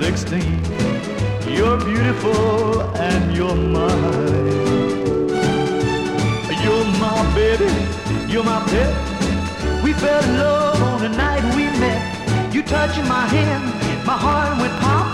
[0.01, 0.41] 16.
[1.47, 5.29] You're beautiful and you're mine.
[6.65, 7.69] You're my baby.
[8.33, 8.91] You're my pet.
[9.85, 12.01] We fell in love on the night we met.
[12.55, 13.63] You touching my hand,
[14.07, 15.07] my heart went pop.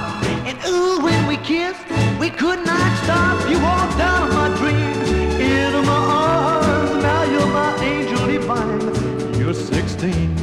[0.47, 1.83] And ooh, when we kissed,
[2.21, 3.37] we could not stop.
[3.51, 5.11] You walked out of my dreams,
[5.51, 7.03] into my arms.
[7.03, 9.35] Now you're my angel divine.
[9.37, 10.39] You're 16,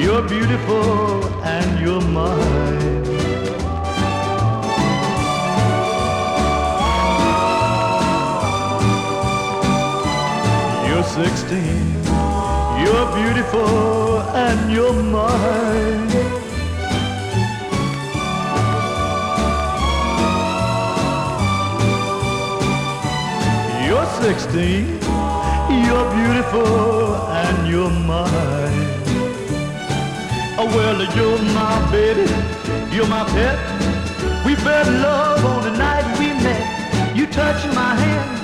[0.00, 2.77] you're beautiful, and you're mine.
[11.18, 12.04] You're 16.
[12.84, 16.08] You're beautiful and you're mine.
[23.84, 24.86] You're 16.
[25.86, 28.28] You're beautiful and you're mine.
[30.56, 32.30] Oh, well, you're my baby.
[32.94, 33.58] You're my pet.
[34.46, 37.16] We fell in love on the night we met.
[37.16, 38.37] You touching my hand,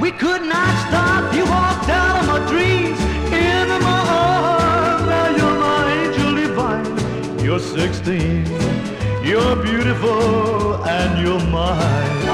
[0.00, 1.34] we could not stop.
[1.34, 5.06] You walked out of my dreams, into my arms.
[5.06, 7.44] Now you're my angel divine.
[7.44, 8.46] You're 16,
[9.22, 12.26] you're beautiful, and you're mine.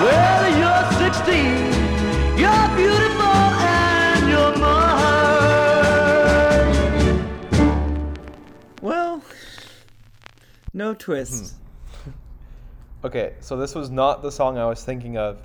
[0.00, 5.00] Well, you're 16, you're beautiful, and you're mine.
[8.80, 9.22] well,
[10.72, 11.56] no twist.
[12.04, 12.10] Hmm.
[13.06, 15.42] okay, so this was not the song I was thinking of.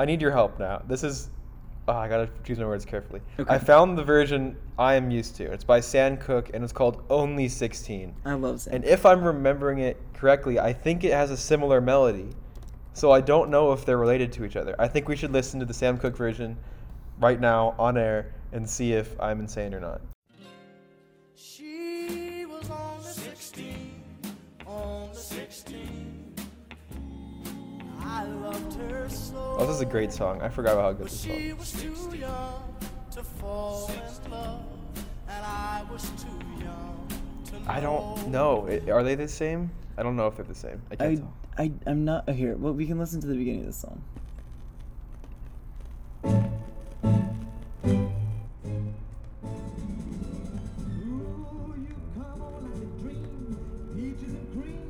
[0.00, 0.80] I need your help now.
[0.88, 1.28] This is.
[1.86, 3.20] Oh, I gotta choose my words carefully.
[3.38, 3.52] Okay.
[3.52, 5.44] I found the version I am used to.
[5.44, 8.14] It's by Sam Cooke and it's called Only 16.
[8.24, 8.76] I love Sam.
[8.76, 12.28] And if I'm remembering it correctly, I think it has a similar melody.
[12.94, 14.74] So I don't know if they're related to each other.
[14.78, 16.56] I think we should listen to the Sam Cooke version
[17.18, 20.00] right now on air and see if I'm insane or not.
[28.52, 30.42] Oh, this is a great song.
[30.42, 31.58] I forgot about how good this song.
[31.58, 32.74] was too young
[33.12, 34.64] to fall in love,
[35.28, 36.90] and I was too young
[37.66, 38.68] I don't know.
[38.90, 39.70] Are they the same?
[39.96, 40.82] I don't know if they're the same.
[40.90, 41.32] I can't I, tell.
[41.58, 42.56] I, I'm not here.
[42.56, 44.02] Well, we can listen to the beginning of the song.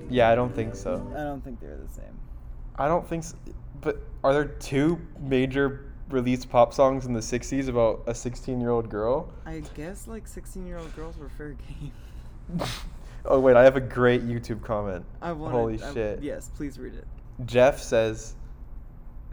[0.09, 1.07] Yeah, I don't think so.
[1.15, 2.19] I don't think they're the same.
[2.81, 3.37] I don't think so.
[3.83, 8.71] But are there two major released pop songs in the 60s about a 16 year
[8.71, 9.31] old girl?
[9.45, 11.93] I guess like 16 year old girls were fair game.
[13.27, 15.05] Oh, wait, I have a great YouTube comment.
[15.21, 15.53] I want.
[15.53, 16.23] Holy shit.
[16.23, 17.07] Yes, please read it.
[17.45, 18.35] Jeff says,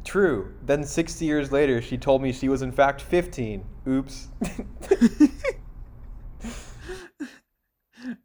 [0.03, 0.53] True.
[0.65, 3.63] Then 60 years later, she told me she was in fact 15.
[3.87, 4.27] Oops.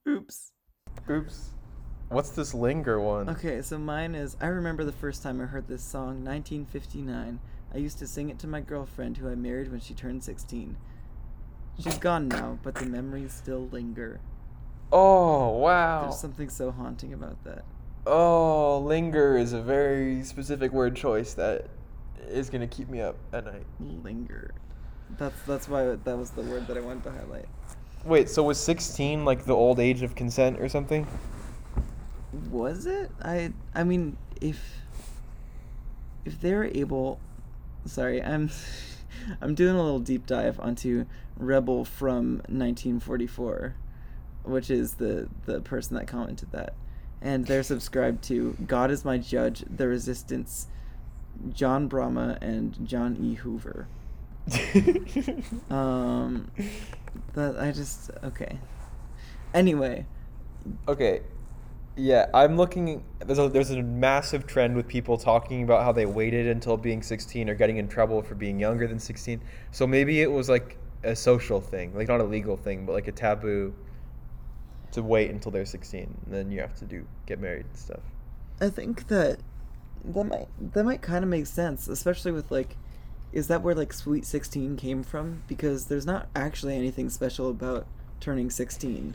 [0.08, 0.52] Oops.
[1.08, 1.50] Oops.
[2.12, 3.30] What's this linger one?
[3.30, 7.40] Okay, so mine is I remember the first time I heard this song, 1959.
[7.74, 10.76] I used to sing it to my girlfriend who I married when she turned 16.
[11.82, 14.20] She's gone now, but the memories still linger.
[14.92, 16.02] Oh wow.
[16.02, 17.64] There's something so haunting about that.
[18.06, 21.68] Oh, linger is a very specific word choice that
[22.28, 23.64] is gonna keep me up at night.
[23.80, 24.50] Linger.
[25.16, 27.48] That's that's why that was the word that I wanted to highlight.
[28.04, 31.06] Wait, so was 16 like the old age of consent or something?
[32.50, 33.10] Was it?
[33.22, 34.80] I I mean, if
[36.24, 37.20] if they're able,
[37.84, 38.50] sorry, I'm
[39.40, 41.06] I'm doing a little deep dive onto
[41.36, 43.74] Rebel from 1944,
[44.44, 46.74] which is the the person that commented that,
[47.20, 50.68] and they're subscribed to God is my judge, The Resistance,
[51.52, 53.34] John Brahma, and John E.
[53.34, 53.86] Hoover.
[55.70, 56.50] Um,
[57.34, 58.58] that I just okay.
[59.54, 60.06] Anyway,
[60.88, 61.20] Okay.
[61.97, 63.05] Yeah, I'm looking.
[63.18, 67.03] There's a there's a massive trend with people talking about how they waited until being
[67.03, 69.43] 16 or getting in trouble for being younger than 16.
[69.72, 73.09] So maybe it was like a social thing, like not a legal thing, but like
[73.09, 73.74] a taboo
[74.93, 78.01] to wait until they're 16, and then you have to do get married and stuff.
[78.61, 79.40] I think that
[80.05, 82.76] that might that might kind of make sense, especially with like,
[83.32, 85.43] is that where like Sweet Sixteen came from?
[85.47, 87.86] Because there's not actually anything special about
[88.18, 89.14] turning sixteen,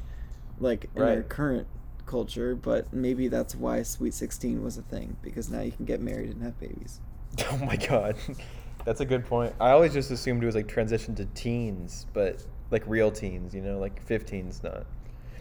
[0.60, 1.68] like in our current
[2.08, 2.55] culture.
[2.55, 6.32] But maybe that's why Sweet Sixteen was a thing because now you can get married
[6.32, 6.99] and have babies.
[7.51, 8.16] Oh my god,
[8.86, 9.53] that's a good point.
[9.60, 13.62] I always just assumed it was like transition to teens, but like real teens, you
[13.62, 14.86] know, like 15's not.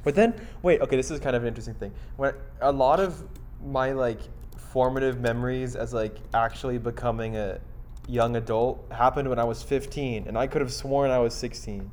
[0.05, 1.93] But then, wait, okay, this is kind of an interesting thing.
[2.17, 3.25] When a lot of
[3.65, 4.21] my like
[4.57, 7.61] formative memories as like actually becoming a
[8.07, 11.91] young adult happened when I was 15, and I could have sworn I was 16.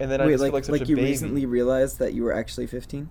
[0.00, 1.08] And then I just like feel like like you baby.
[1.08, 3.08] recently realized that you were actually fifteen?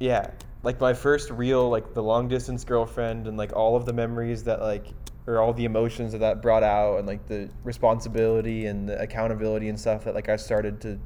[0.00, 0.30] Yeah,
[0.64, 4.44] like my first real like the long distance girlfriend and like all of the memories
[4.44, 4.86] that like
[5.26, 9.68] or all the emotions that that brought out and like the responsibility and the accountability
[9.68, 10.98] and stuff that like I started to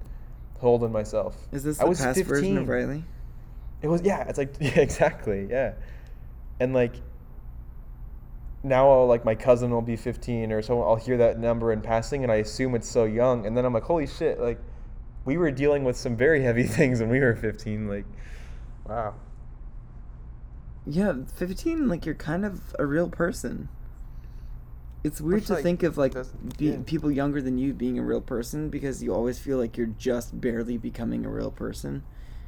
[0.59, 1.37] hold in myself.
[1.53, 2.67] Is this I the was past version of 15.
[2.67, 3.05] Riley?
[3.83, 5.75] It was yeah, it's like yeah, exactly, yeah.
[6.61, 6.95] And like
[8.65, 11.81] now I'll, like my cousin will be 15 or so I'll hear that number in
[11.81, 14.59] passing and I assume it's so young and then I'm like holy shit, like
[15.25, 18.07] we were dealing with some very heavy things when we were 15 like
[18.89, 19.15] wow.
[20.87, 23.69] Yeah, 15, like, you're kind of a real person.
[25.05, 26.15] It's weird Which, to like, think of, like,
[26.57, 26.79] be, yeah.
[26.85, 30.41] people younger than you being a real person because you always feel like you're just
[30.41, 32.05] barely becoming a real person.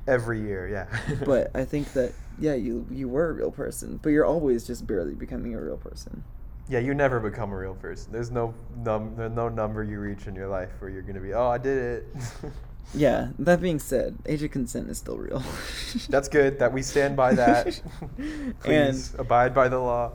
[0.06, 0.88] Every year, yeah.
[1.24, 4.86] But I think that, yeah, you, you were a real person, but you're always just
[4.86, 6.24] barely becoming a real person.
[6.68, 8.12] yeah, you never become a real person.
[8.12, 11.34] There's no num there's no number you reach in your life where you're gonna be,
[11.34, 12.06] oh, I did it.
[12.92, 15.42] Yeah, that being said, age of consent is still real.
[16.08, 17.80] That's good that we stand by that.
[18.60, 20.12] Please abide by the law.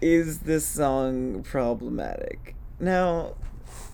[0.00, 2.54] Is this song problematic?
[2.78, 3.34] Now,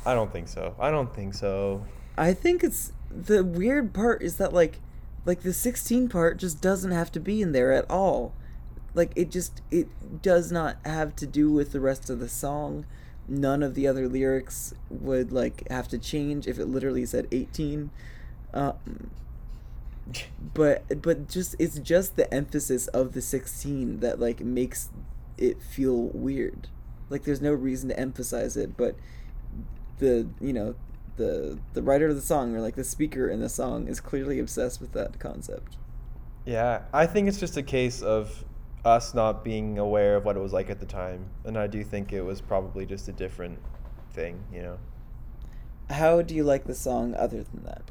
[0.04, 0.74] I don't think so.
[0.80, 1.84] I don't think so.
[2.16, 4.80] I think it's the weird part is that like
[5.24, 8.34] like the 16 part just doesn't have to be in there at all.
[8.94, 12.86] Like it just it does not have to do with the rest of the song.
[13.28, 17.90] None of the other lyrics would like have to change if it literally said 18.
[18.54, 19.10] Um,
[20.54, 24.90] but but just it's just the emphasis of the 16 that like makes
[25.36, 26.68] it feel weird.
[27.10, 28.96] Like there's no reason to emphasize it, but
[29.98, 30.74] the you know
[31.16, 34.38] the the writer of the song or like the speaker in the song is clearly
[34.38, 35.76] obsessed with that concept.
[36.46, 38.44] Yeah, I think it's just a case of
[38.84, 41.84] us not being aware of what it was like at the time, and I do
[41.84, 43.58] think it was probably just a different
[44.12, 44.78] thing, you know.
[45.90, 47.90] How do you like the song other than that?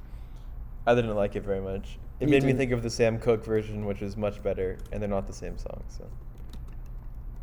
[0.86, 2.00] I didn't like it very much.
[2.20, 2.58] It You made me didn't?
[2.58, 5.58] think of the Sam Cooke version, which is much better, and they're not the same
[5.58, 5.84] song.
[5.90, 6.06] So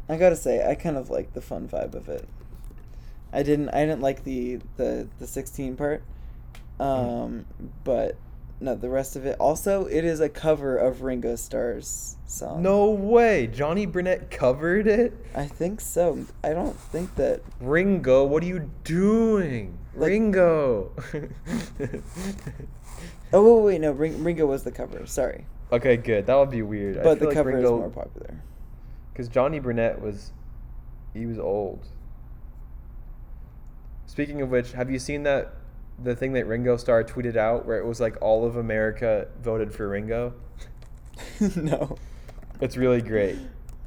[0.09, 2.29] I gotta say, I kind of like the fun vibe of it.
[3.33, 6.03] I didn't I didn't like the the the 16 part.
[6.81, 7.47] Um
[7.85, 8.17] but
[8.61, 9.37] no, the rest of it.
[9.39, 12.63] Also, it is a cover of Ringo Starr's song.
[12.63, 15.13] no way, Johnny Burnette covered it.
[15.35, 16.25] I think so.
[16.43, 20.93] I don't think that Ringo, what are you doing, Like- Ringo?
[23.33, 25.07] Oh wait, wait, no, Ring, Ringo was the cover.
[25.07, 25.45] Sorry.
[25.73, 26.27] okay, good.
[26.27, 27.03] That would be weird.
[27.03, 28.41] But the like cover is more popular.
[29.13, 30.31] Because Johnny Burnett was,
[31.13, 31.87] he was old.
[34.07, 35.53] Speaking of which, have you seen that,
[36.03, 39.73] the thing that Ringo Starr tweeted out where it was like all of America voted
[39.73, 40.35] for Ringo?
[41.57, 41.97] no.
[42.61, 43.39] It's really great.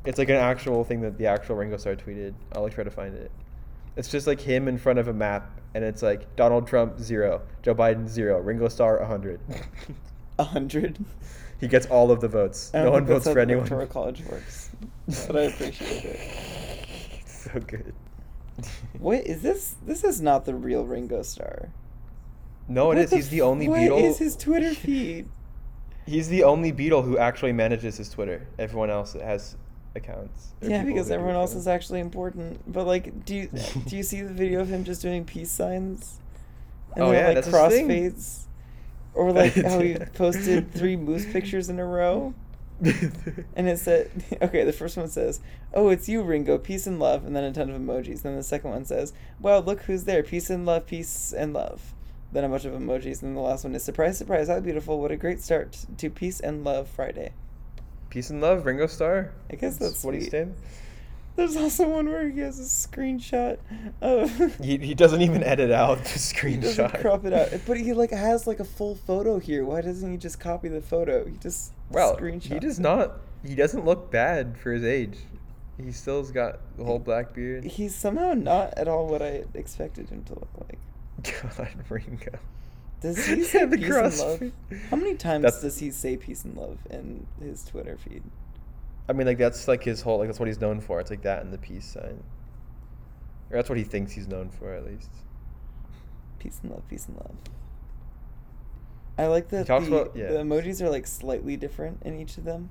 [0.06, 2.34] It's like an actual thing that the actual Ringo Starr tweeted.
[2.54, 3.32] I'll like try to find it.
[3.96, 7.42] It's just like him in front of a map, and it's like Donald Trump zero,
[7.64, 9.40] Joe Biden zero, Ringo Starr hundred.
[10.40, 11.04] A hundred.
[11.60, 12.72] he gets all of the votes.
[12.72, 13.66] No one votes for anyone.
[13.66, 14.70] Electoral college works.
[15.26, 16.20] But I appreciate it.
[17.26, 17.94] so good.
[19.00, 19.76] Wait, is this?
[19.84, 21.70] This is not the real Ringo Starr.
[22.68, 23.10] No, it What is.
[23.12, 24.02] the He's the only what Beatle.
[24.02, 25.28] is his Twitter feed?
[26.06, 28.48] He's the only Beatle who actually manages his Twitter.
[28.58, 29.56] Everyone else has
[29.96, 30.50] accounts.
[30.62, 32.62] yeah, because who do it everyone else is actually important.
[32.72, 33.50] But like, do you
[33.88, 36.20] do you see the video of him just doing peace signs?
[36.96, 38.44] And Oh, they're, yeah, like that's crossfades.
[39.14, 42.34] Or like how he posted three moose pictures in a row.
[43.56, 45.40] And it said, okay, the first one says,
[45.74, 46.60] "Oh, it's you, Ringo.
[46.60, 48.22] Peace and love," and then a ton of emojis.
[48.22, 50.22] Then the second one says, "Wow, look who's there.
[50.22, 51.96] Peace and love, peace and love."
[52.32, 53.22] Then a bunch of emojis.
[53.24, 54.48] And the last one is, "Surprise, surprise!
[54.50, 55.00] How beautiful!
[55.00, 57.32] What a great start to Peace and Love Friday."
[58.10, 59.32] Peace and love, Ringo Starr.
[59.52, 60.30] I guess that's what he sweet.
[60.30, 60.56] stand.
[61.36, 63.60] There's also one where he has a screenshot
[64.02, 64.32] of.
[64.64, 66.10] He, he doesn't even edit out the
[66.44, 67.02] He doesn't screenshot.
[67.02, 69.64] crop it out, but he like has like a full photo here.
[69.66, 71.26] Why doesn't he just copy the photo?
[71.26, 72.54] He just Well, screenshot.
[72.54, 73.20] he does not.
[73.46, 75.18] He doesn't look bad for his age.
[75.78, 77.64] He still's got the whole black beard.
[77.66, 80.80] He's somehow not at all what I expected him to look like.
[81.24, 82.32] God, Ringo.
[83.02, 84.40] Does he say the peace cross and love?
[84.40, 84.80] feed.
[84.90, 88.24] How many times That's- does he say peace and love in his Twitter feed?
[89.10, 91.00] I mean, like that's like his whole like that's what he's known for.
[91.00, 92.24] It's like that and the peace sign.
[93.50, 95.10] Or that's what he thinks he's known for, at least.
[96.40, 97.36] Peace and love, peace and love.
[99.18, 100.28] I like that the, about- yeah.
[100.30, 102.70] the emojis are like slightly different in each of them.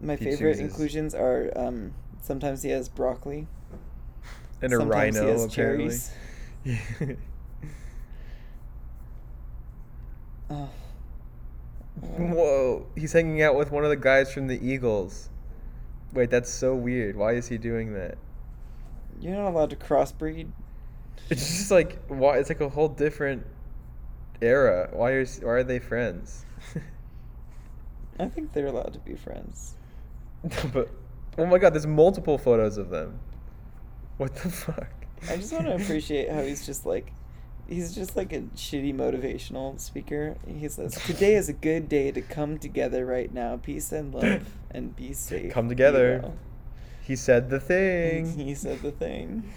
[0.00, 3.46] My He favorite chooses- inclusions are um, sometimes he has broccoli,
[4.60, 5.84] And a sometimes rhino, he has apparently.
[5.88, 6.10] cherries.
[10.48, 10.68] Oh.
[12.00, 15.28] Whoa, he's hanging out with one of the guys from the Eagles.
[16.12, 17.16] Wait, that's so weird.
[17.16, 18.16] Why is he doing that?
[19.20, 20.48] You're not allowed to crossbreed.
[21.30, 22.38] It's just like why?
[22.38, 23.46] It's like a whole different
[24.40, 24.90] era.
[24.92, 26.44] Why are why are they friends?
[28.20, 29.76] I think they're allowed to be friends.
[30.72, 30.90] but
[31.38, 33.18] oh my god, there's multiple photos of them.
[34.18, 34.88] What the fuck?
[35.30, 37.12] I just want to appreciate how he's just like,
[37.68, 40.36] he's just like a shitty motivational speaker.
[40.46, 43.56] He says, "Today is a good day to come together right now.
[43.56, 45.52] Peace and love, and be safe.
[45.52, 46.20] Come together.
[46.22, 46.34] well."
[47.02, 48.36] He said the thing.
[48.38, 49.52] he said the thing.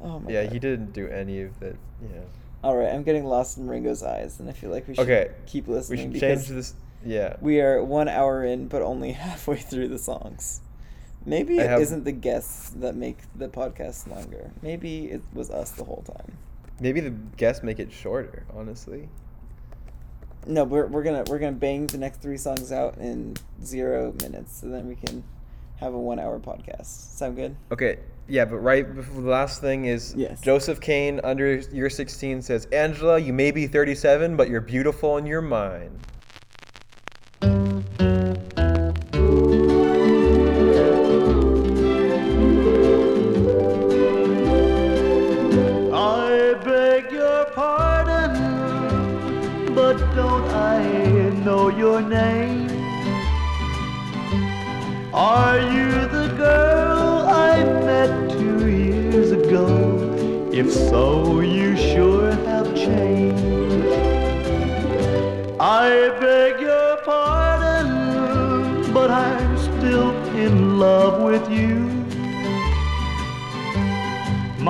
[0.00, 0.52] Oh my Yeah, god.
[0.52, 1.76] he didn't do any of that.
[2.02, 2.20] Yeah.
[2.64, 5.30] All right, I'm getting lost in Ringo's eyes, and I feel like we should Okay.
[5.46, 6.12] keep listening.
[6.12, 6.74] We should change this.
[7.04, 7.36] Yeah.
[7.40, 10.60] we are one hour in, but only halfway through the songs.
[11.28, 14.50] Maybe I it have- not the guests that make the podcast longer.
[14.62, 16.38] Maybe it was us the whole time.
[16.80, 18.44] Maybe the guests make it shorter.
[18.54, 19.08] Honestly.
[20.46, 24.58] No, we're, we're gonna we're gonna bang the next three songs out in zero minutes,
[24.60, 25.22] so then we can
[25.76, 26.86] have a one hour podcast.
[26.86, 27.54] Sound good?
[27.70, 27.98] Okay,
[28.28, 30.40] yeah, but right before the last thing is Yes.
[30.40, 35.26] Joseph Kane under year 16 says, Angela, you may be 37, but you're beautiful in
[35.26, 35.98] your mind.
[60.98, 63.92] So, you sure have changed.
[65.60, 70.10] I beg your pardon, but I'm still
[70.44, 71.76] in love with you.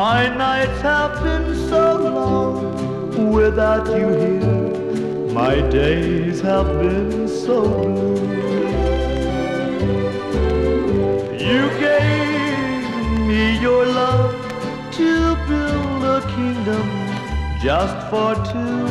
[0.00, 1.84] My nights have been so
[2.16, 5.32] long without you here.
[5.32, 8.16] My days have been so blue.
[11.48, 12.82] You gave
[13.30, 14.37] me your love
[16.38, 16.88] kingdom
[17.66, 18.86] just for two.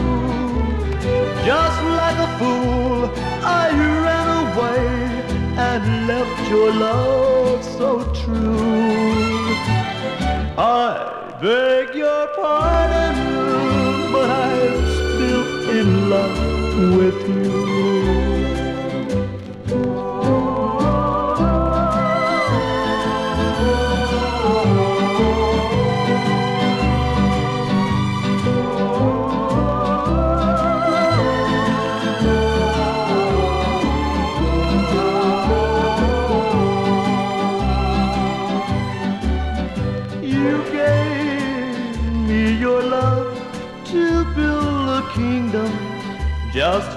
[1.50, 3.00] Just like a fool,
[3.64, 3.66] I
[4.06, 4.86] ran away
[5.70, 7.90] and left your love so
[8.22, 9.48] true.
[10.58, 10.92] I
[11.42, 13.16] beg your pardon,
[14.14, 15.46] but I'm still
[15.80, 16.38] in love
[17.00, 17.58] with you.
[17.58, 17.67] You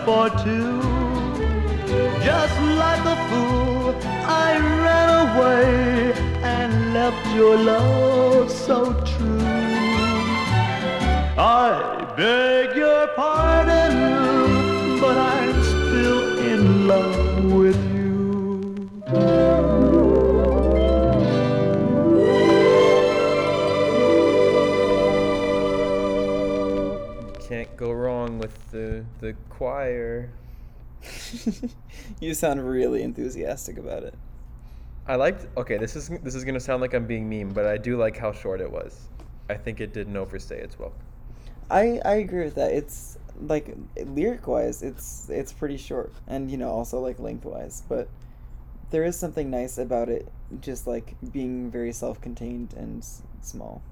[0.05, 0.80] for two.
[2.24, 3.94] Just like a fool,
[4.46, 4.51] I
[4.84, 9.40] ran away and left your love so true.
[11.36, 14.20] I beg your pardon,
[28.71, 30.31] the the choir.
[32.21, 34.14] you sound really enthusiastic about it.
[35.07, 35.47] I liked.
[35.57, 38.16] Okay, this is this is gonna sound like I'm being mean, but I do like
[38.16, 39.09] how short it was.
[39.49, 41.01] I think it didn't overstay its welcome.
[41.71, 42.73] I I agree with that.
[42.73, 47.83] It's like lyric wise, it's it's pretty short, and you know also like length wise,
[47.89, 48.09] but
[48.91, 50.29] there is something nice about it,
[50.61, 53.83] just like being very self contained and s- small.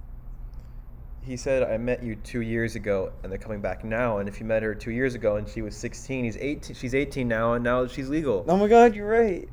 [1.22, 4.18] He said, "I met you two years ago, and they're coming back now.
[4.18, 6.74] And if you met her two years ago and she was 16, he's 18.
[6.74, 9.48] She's 18 now, and now she's legal." Oh my god, you're right.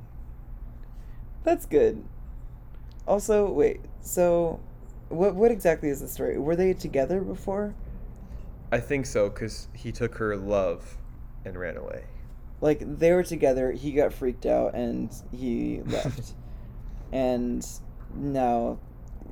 [1.44, 2.04] That's good.
[3.08, 3.82] Also, wait.
[4.02, 4.60] So,
[5.10, 6.38] what what exactly is the story?
[6.38, 7.76] Were they together before?
[8.72, 10.98] I think so, cause he took her love,
[11.46, 12.06] and ran away.
[12.62, 13.72] Like they were together.
[13.72, 16.34] He got freaked out and he left.
[17.12, 17.66] and
[18.14, 18.80] now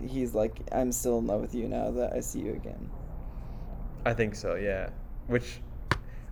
[0.10, 2.90] he's like, I'm still in love with you now that I see you again.
[4.06, 4.90] I think so, yeah.
[5.28, 5.62] Which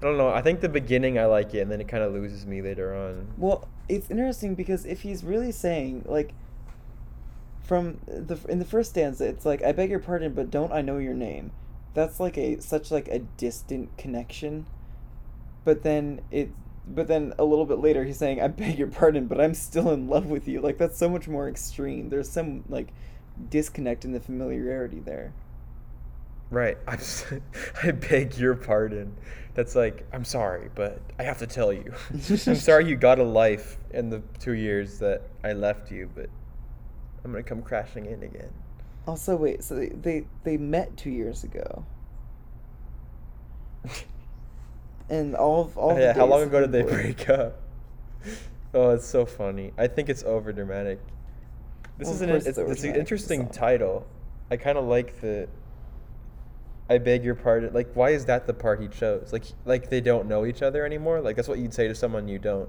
[0.02, 0.30] I don't know.
[0.30, 2.96] I think the beginning I like it, and then it kind of loses me later
[2.96, 3.28] on.
[3.38, 6.34] Well, it's interesting because if he's really saying like
[7.62, 10.82] from the in the first stanza, it's like I beg your pardon, but don't I
[10.82, 11.52] know your name?
[11.94, 14.66] That's like a such like a distant connection.
[15.64, 16.50] But then it
[16.88, 19.92] but then a little bit later he's saying I beg your pardon, but I'm still
[19.92, 20.62] in love with you.
[20.62, 22.10] Like that's so much more extreme.
[22.10, 22.88] There's some like
[23.50, 25.34] disconnect in the familiarity there.
[26.50, 26.78] Right.
[26.88, 27.00] I'm.
[27.84, 29.16] I beg your pardon.
[29.54, 31.94] That's like I'm sorry, but I have to tell you.
[32.14, 36.30] I'm sorry you got a life in the two years that I left you, but
[37.24, 38.50] I'm gonna come crashing in again.
[39.08, 39.64] Also, wait.
[39.64, 41.86] So they they, they met two years ago,
[45.10, 46.00] and all of all.
[46.00, 46.14] yeah.
[46.14, 47.60] How long ago did they break up?
[48.74, 49.74] Oh, it's so funny.
[49.78, 51.00] I think it's over dramatic.
[52.02, 54.08] This Well, is an it's, it's an interesting title.
[54.50, 55.48] I kind of like the.
[56.90, 57.76] I beg your pardon.
[57.76, 59.32] Like, why is that the part he chose?
[59.32, 61.22] Like, like they don't know each other anymore.
[61.22, 62.68] Like that's what you'd say to someone you don't,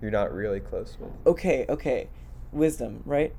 [0.00, 1.10] you're not really close with.
[1.26, 2.08] Okay, okay,
[2.52, 3.34] wisdom, right?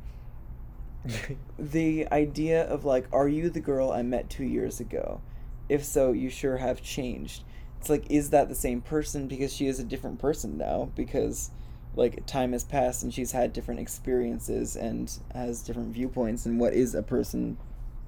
[1.58, 5.22] the idea of like, are you the girl I met two years ago?
[5.70, 7.46] If so, you sure have changed.
[7.80, 9.30] It's like, is that the same person?
[9.30, 10.92] Because she is a different person now.
[10.94, 11.52] Because
[11.96, 16.46] like time has passed and she's had different experiences and has different viewpoints.
[16.46, 17.58] And what is a person,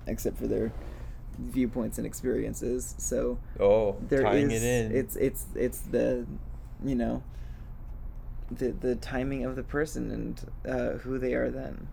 [0.05, 0.71] except for their
[1.37, 2.95] viewpoints and experiences?
[2.97, 4.95] So oh, there tying is- it in.
[4.95, 6.25] It's it's it's the,
[6.83, 7.23] you know.
[8.49, 11.87] The the timing of the person and uh, who they are then.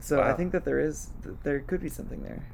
[0.00, 2.44] So I think that there is th- there could be something there.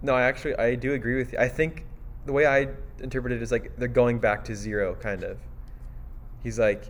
[0.00, 1.38] No, I actually I do agree with you.
[1.38, 1.84] I think
[2.24, 2.68] the way I
[3.02, 5.38] interpret it is like they're going back to zero, kind of.
[6.42, 6.84] He's like,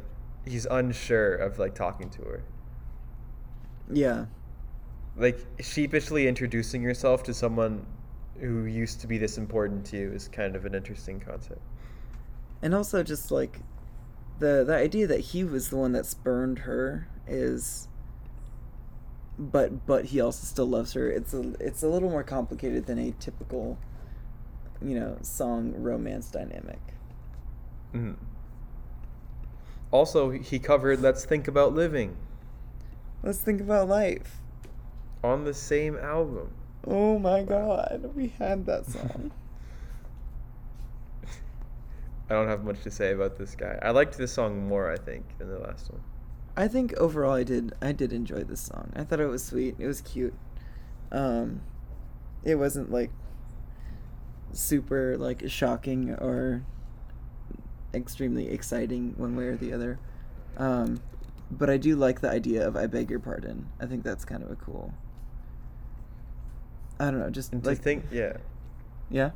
[0.44, 2.42] he's unsure of like talking to her,
[3.90, 4.26] Yeah.
[5.16, 7.86] like sheepishly introducing yourself to someone
[8.40, 11.60] who used to be this important to you is kind of an interesting concept.
[12.62, 13.60] And also just like
[14.38, 17.88] the the idea that he was the one that spurned her is
[19.38, 21.10] but but he also still loves her.
[21.10, 23.78] It's a it's a little more complicated than a typical
[24.80, 26.78] you know, song romance dynamic.
[27.92, 28.14] Mhm.
[29.90, 32.16] Also, he covered "Let's Think About Living"
[33.22, 34.36] Let's think about life.
[35.24, 36.52] on the same album.
[36.86, 39.32] Oh my god, we had that song.
[42.30, 43.78] I don't have much to say about this guy.
[43.82, 46.02] I liked this song more, I think, than the last one.
[46.56, 48.92] I think overall I did I did enjoy this song.
[48.96, 49.76] I thought it was sweet.
[49.78, 50.34] It was cute.
[51.10, 51.60] Um
[52.44, 53.10] it wasn't like
[54.52, 56.64] super like shocking or
[57.94, 59.98] extremely exciting one way or the other.
[60.56, 61.00] Um
[61.50, 63.68] but I do like the idea of I beg your pardon.
[63.80, 64.92] I think that's kind of a cool.
[67.00, 68.36] I don't know, just And like think, yeah.
[69.10, 69.30] Yeah.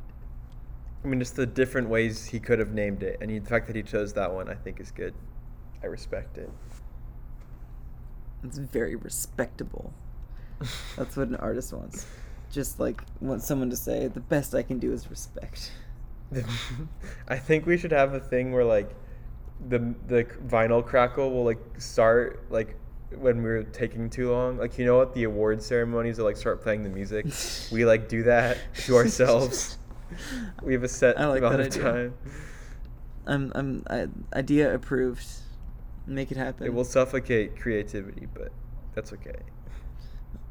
[1.03, 3.75] I mean, just the different ways he could have named it, and the fact that
[3.75, 5.13] he chose that one, I think, is good.
[5.81, 6.49] I respect it.
[8.43, 9.93] It's very respectable.
[10.95, 12.05] That's what an artist wants.
[12.51, 15.71] Just like wants someone to say, the best I can do is respect.
[17.27, 18.89] I think we should have a thing where like
[19.69, 22.75] the the vinyl crackle will like start like
[23.15, 24.57] when we're taking too long.
[24.57, 27.25] Like you know what the award ceremonies will like start playing the music.
[27.71, 29.77] we like do that to ourselves.
[30.61, 31.83] we have a set I like amount that of idea.
[31.83, 32.13] time.
[33.25, 34.07] I'm I'm I,
[34.37, 35.25] idea approved.
[36.05, 36.65] Make it happen.
[36.67, 38.51] It will suffocate creativity, but
[38.93, 39.39] that's okay.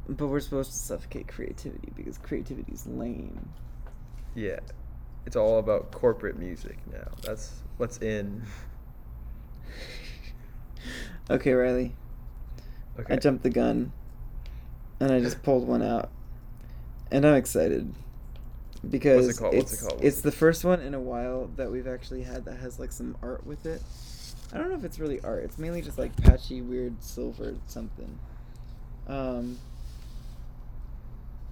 [0.09, 3.51] But we're supposed to suffocate creativity because creativity is lame.
[4.35, 4.61] Yeah.
[5.27, 7.09] It's all about corporate music now.
[7.23, 8.43] That's what's in.
[11.31, 11.95] Okay, Riley.
[12.99, 13.15] Okay.
[13.15, 13.93] I jumped the gun,
[15.01, 16.11] and I just pulled one out,
[17.11, 17.95] and I'm excited.
[18.91, 19.55] because called?
[19.55, 19.93] What's it it's called?
[19.95, 22.79] What's it's it the first one in a while that we've actually had that has
[22.79, 23.81] like some art with it.
[24.53, 25.45] I don't know if it's really art.
[25.45, 28.19] It's mainly just like patchy, weird silver something.
[29.07, 29.59] Um,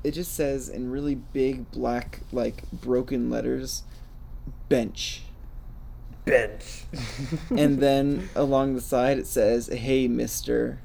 [0.03, 3.83] it just says in really big black, like broken letters,
[4.69, 5.23] bench.
[6.25, 6.85] Bench.
[7.51, 10.81] and then along the side it says, "Hey, Mister."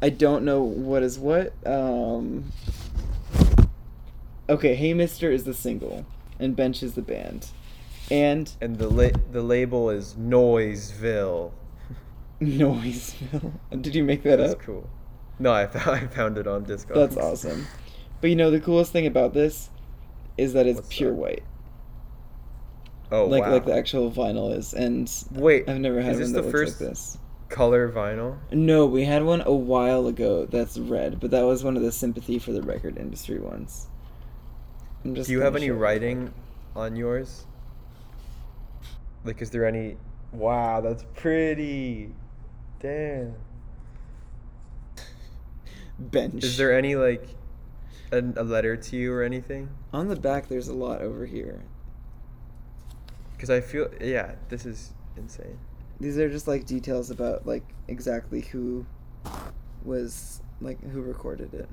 [0.00, 1.52] I don't know what is what.
[1.66, 2.52] Um,
[4.48, 6.06] okay, "Hey, Mister" is the single,
[6.38, 7.48] and "Bench" is the band,
[8.10, 11.50] and and the la- the label is Noiseville.
[12.40, 13.52] Noiseville.
[13.80, 14.38] Did you make that up?
[14.38, 14.60] That's up?
[14.60, 14.88] cool.
[15.38, 16.94] No, I found, I found it on Discogs.
[16.94, 17.70] That's awesome.
[18.20, 19.70] But you know the coolest thing about this
[20.36, 21.14] is that it's What's pure that?
[21.14, 21.44] white,
[23.10, 23.48] Oh like wow.
[23.48, 24.72] like the actual vinyl is.
[24.74, 27.18] And Wait, I've never had is one this that the looks first like this.
[27.48, 28.40] color vinyl?
[28.52, 31.92] No, we had one a while ago that's red, but that was one of the
[31.92, 33.88] sympathy for the record industry ones.
[35.04, 36.32] I'm just Do you have any writing
[36.74, 37.46] on yours?
[39.24, 39.96] Like, is there any?
[40.32, 42.14] Wow, that's pretty.
[42.80, 43.34] Damn.
[45.98, 46.44] Bench?
[46.44, 47.26] Is there any like
[48.12, 49.68] a, a letter to you or anything?
[49.92, 50.48] on the back?
[50.48, 51.62] There's a lot over here.
[53.32, 55.58] Because I feel yeah, this is insane.
[56.00, 58.86] These are just like details about like exactly who
[59.84, 61.68] was like who recorded it.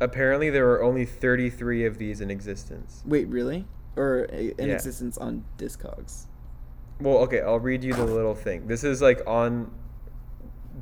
[0.00, 3.02] Apparently, there were only 33 of these in existence.
[3.04, 3.66] Wait, really?
[3.96, 4.74] Or in Yeah.
[4.74, 6.26] existence on Discogs?
[7.00, 8.66] Well, okay, I'll read you the little thing.
[8.66, 9.70] This is like on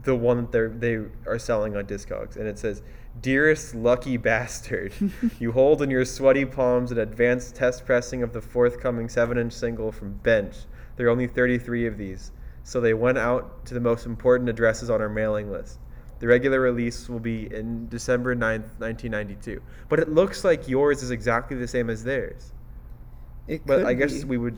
[0.02, 2.82] the one that they're they are selling on Discogs, and it says,
[3.20, 4.92] "Dearest lucky bastard,
[5.38, 9.92] you hold in your sweaty palms an advanced test pressing of the forthcoming seven-inch single
[9.92, 10.56] from Bench.
[10.96, 12.32] There are only 33 of these,
[12.64, 15.78] so they went out to the most important addresses on our mailing list.
[16.18, 19.62] The regular release will be in December 9th, 1992.
[19.88, 22.52] But it looks like yours is exactly the same as theirs.
[23.46, 24.24] It But I guess be.
[24.24, 24.56] we would.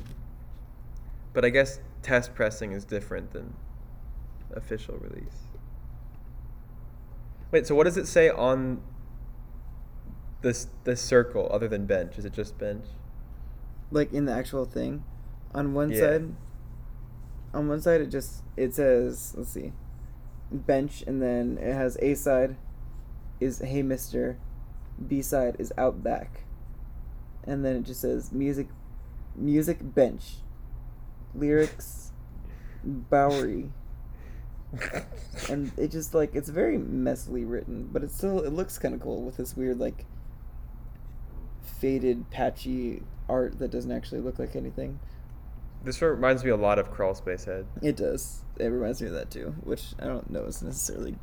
[1.35, 3.55] But I guess test pressing is different than
[4.55, 5.49] official release.
[7.51, 8.81] Wait, so what does it say on
[10.43, 12.17] this this circle other than bench?
[12.19, 12.85] Is it just bench?
[13.93, 15.03] like in the actual thing
[15.53, 15.99] on one Yeah.
[15.99, 16.33] side
[17.53, 19.73] on one side it just it says let's see
[20.53, 22.55] bench and then it has a side
[23.41, 24.39] is hey mister
[25.09, 26.45] b side is out back
[27.43, 28.69] and then it just says music
[29.35, 30.37] music bench
[31.35, 32.13] lyrics
[32.85, 33.73] bowery
[35.49, 39.01] and it just like it's very messily written but it still it looks kind of
[39.01, 40.05] cool with this weird like
[41.81, 44.99] faded patchy art that doesn't actually look like anything
[45.83, 47.67] This reminds me a lot of Crawl Space Head.
[47.83, 51.17] it does it reminds me of that too which i don't know is necessarily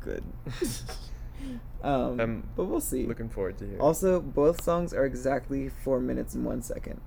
[0.00, 0.24] good
[1.82, 3.80] um I'm but we'll see Looking forward to hearing.
[3.80, 7.00] also both songs are exactly four minutes and one second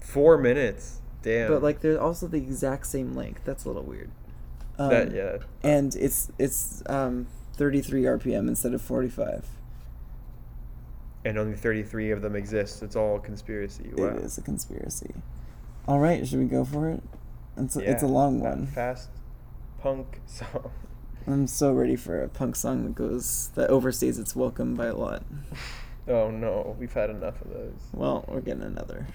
[0.00, 1.00] Four minutes.
[1.22, 1.48] Damn.
[1.48, 4.10] but like they're also the exact same length that's a little weird
[4.78, 5.36] um, that yeah.
[5.62, 9.46] and it's it's um 33 rpm instead of 45
[11.24, 12.82] And only 33 of them exist.
[12.82, 13.90] It's all conspiracy.
[13.96, 14.06] Wow.
[14.06, 15.14] It is a conspiracy.
[15.86, 17.02] All right, should we go for it?
[17.56, 18.66] It's a, it's a long one.
[18.66, 19.10] Fast
[19.80, 20.70] punk song.
[21.26, 24.96] I'm so ready for a punk song that goes that overstays its welcome by a
[24.96, 25.22] lot.
[26.08, 27.78] Oh no, we've had enough of those.
[27.92, 29.06] Well, we're getting another.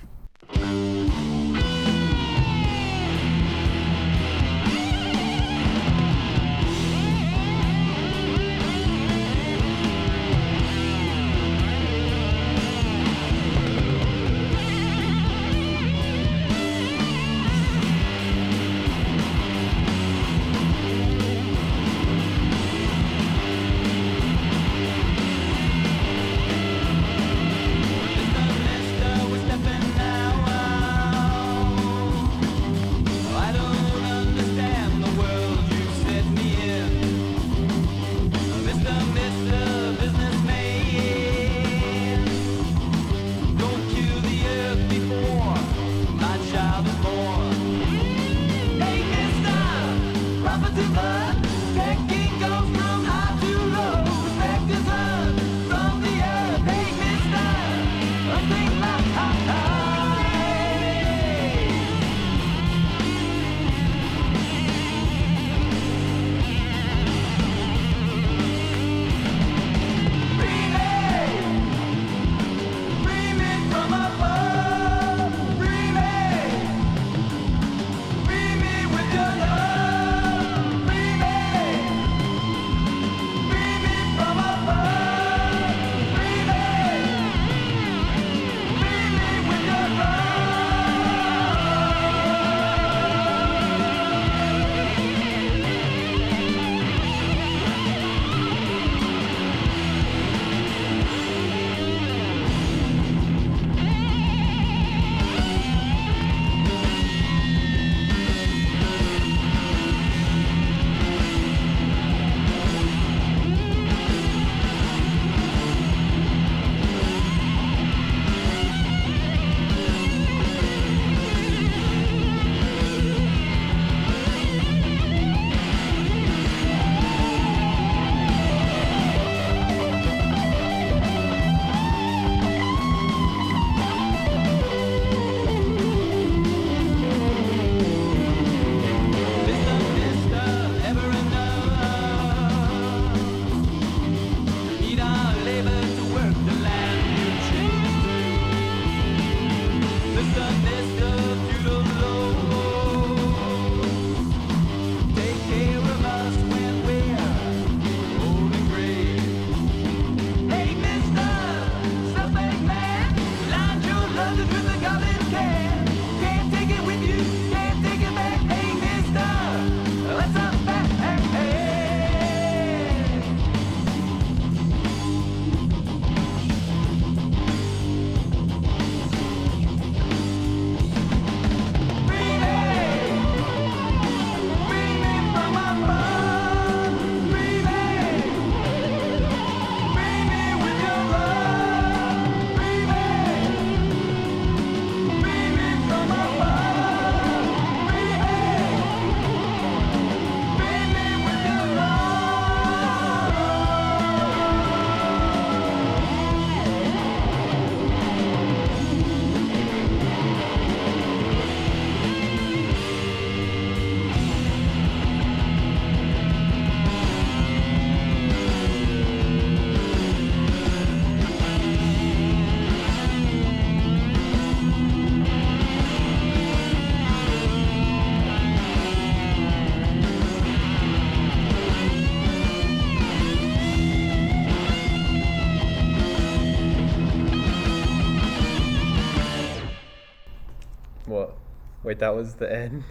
[241.98, 242.84] Wait, that was the end.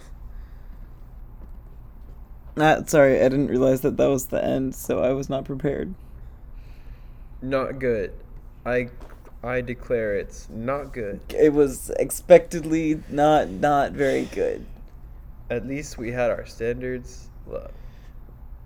[2.57, 5.93] Ah, sorry, I didn't realize that that was the end, so I was not prepared.
[7.41, 8.11] Not good.
[8.65, 8.89] I
[9.41, 11.21] I declare it's not good.
[11.29, 14.65] It was expectedly not not very good.
[15.49, 17.71] At least we had our standards low.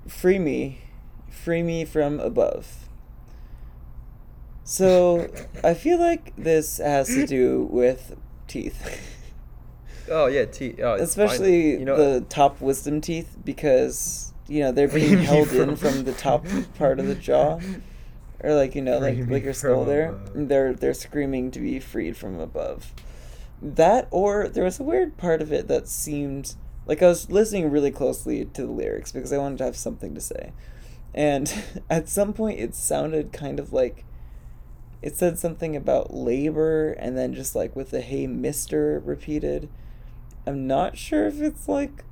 [0.08, 0.80] Free me,
[1.30, 2.88] free me from above.
[4.64, 5.28] So
[5.64, 8.16] I feel like this has to do with
[8.48, 9.18] teeth.
[10.10, 10.80] Oh yeah, teeth.
[10.82, 15.76] Oh, especially you know the top wisdom teeth because you know they're being held in
[15.76, 16.45] from- from the top
[16.78, 17.60] part of the jaw.
[18.44, 20.10] Or like you know like like your skull there.
[20.14, 20.48] above.
[20.48, 22.91] they're they're screaming to be freed from above.
[23.61, 26.56] That or there was a weird part of it that seemed
[26.88, 30.15] like i was listening really closely to the lyrics because i wanted to have something
[30.15, 30.53] to say.
[31.14, 31.53] And
[31.91, 34.06] at some point it sounded kind of like
[35.03, 39.69] it said something about labor and then just like with the hey mister repeated
[40.46, 42.04] i'm not sure if it's like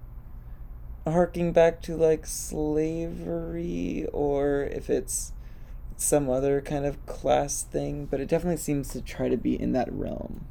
[1.05, 5.33] harking back to like slavery or if it's
[5.95, 9.71] some other kind of class thing but it definitely seems to try to be in
[9.73, 10.45] that realm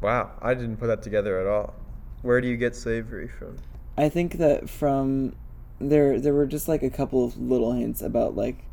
[0.00, 1.74] Wow, I didn't put that together at all.
[2.22, 3.58] Where do you get slavery from?
[3.96, 5.34] I think that from
[5.78, 8.64] there there were just like a couple of little hints about like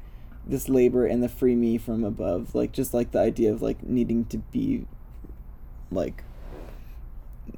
[0.45, 3.83] this labor and the free me from above, like just like the idea of like
[3.83, 4.85] needing to be
[5.91, 6.23] like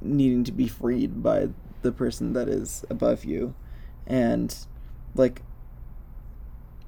[0.00, 1.48] needing to be freed by
[1.82, 3.54] the person that is above you
[4.06, 4.66] and
[5.14, 5.42] like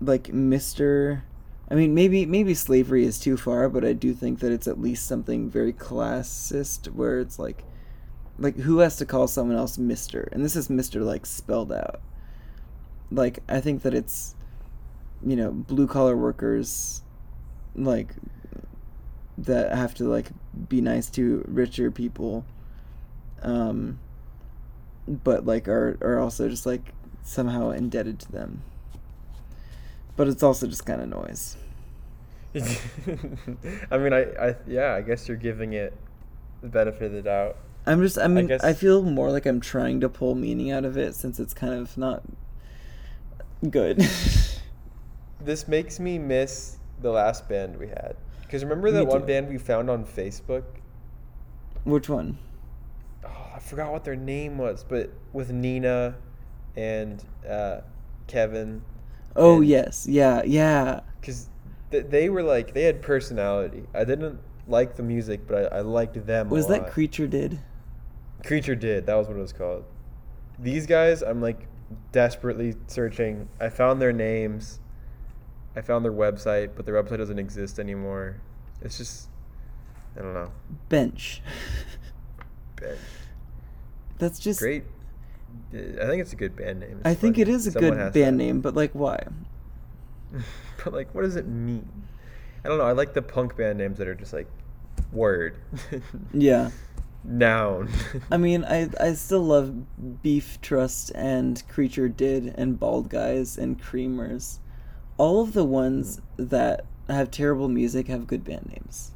[0.00, 1.22] like Mr.
[1.70, 4.80] I mean maybe maybe slavery is too far, but I do think that it's at
[4.80, 7.64] least something very classist where it's like
[8.38, 10.28] like who has to call someone else Mister?
[10.32, 12.00] And this is Mister like spelled out.
[13.10, 14.34] Like I think that it's
[15.24, 17.02] you know blue collar workers
[17.76, 18.14] like
[19.38, 20.30] that have to like
[20.68, 22.44] be nice to richer people
[23.42, 23.98] um
[25.06, 26.92] but like are are also just like
[27.22, 28.62] somehow indebted to them
[30.16, 31.56] but it's also just kind of noise
[33.90, 35.96] I mean, I, I, yeah, I guess you're giving it
[36.60, 37.56] the benefit of the doubt.
[37.86, 40.84] i'm just i mean I, guess- feel more like i'm trying to pull meaning out
[40.84, 42.22] of it since it's kind of not
[43.70, 44.06] good
[45.44, 48.14] This makes me miss the last band we had.
[48.42, 50.62] Because remember that one band we found on Facebook?
[51.82, 52.51] which one I
[53.62, 56.14] forgot what their name was, but with Nina
[56.76, 57.80] and uh,
[58.26, 58.82] Kevin.
[59.36, 61.48] oh and- yes yeah yeah Because
[61.90, 63.84] th- they were like, they had personality.
[63.94, 67.58] I didn't like the music, but I, I liked them was that creature did
[68.44, 69.06] Creature did.
[69.06, 69.84] That was what it was called.
[70.58, 71.68] These guys, I'm like
[72.10, 73.48] desperately searching.
[73.60, 74.80] I found their names.
[75.76, 78.40] I found their website, but their website doesn't exist anymore.
[78.80, 79.28] It's just,
[80.18, 80.50] I don't know.
[80.88, 81.40] bench
[82.76, 82.98] Bench.
[84.18, 84.84] That's just Great.
[85.72, 86.98] I think it's a good band name.
[86.98, 89.26] It's i think it is a Someone good band name but like why
[90.84, 91.88] but like, what does it mean?
[92.64, 92.84] I don't know.
[92.84, 94.48] I like the punk band names that are just like
[95.12, 95.56] word.
[96.32, 96.70] yeah
[97.24, 97.88] Noun.
[98.30, 103.80] I mean, I I still love Beef Trust and Creature Did and Bald Guys and
[103.80, 104.58] Creamers.
[105.18, 106.46] All of the ones hmm.
[106.46, 109.12] that have terrible music have good band names.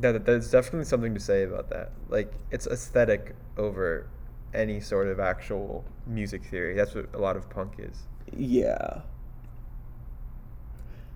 [0.00, 1.92] that, there's definitely something to say about that.
[2.08, 4.06] Like, it's aesthetic over
[4.54, 6.74] any sort of actual music theory.
[6.74, 8.06] That's what a lot of punk is.
[8.36, 9.02] Yeah.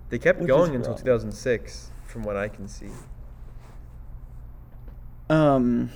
[0.09, 0.97] They kept Which going until wrong.
[0.97, 2.91] 2006, from what I can see.
[5.29, 5.91] Um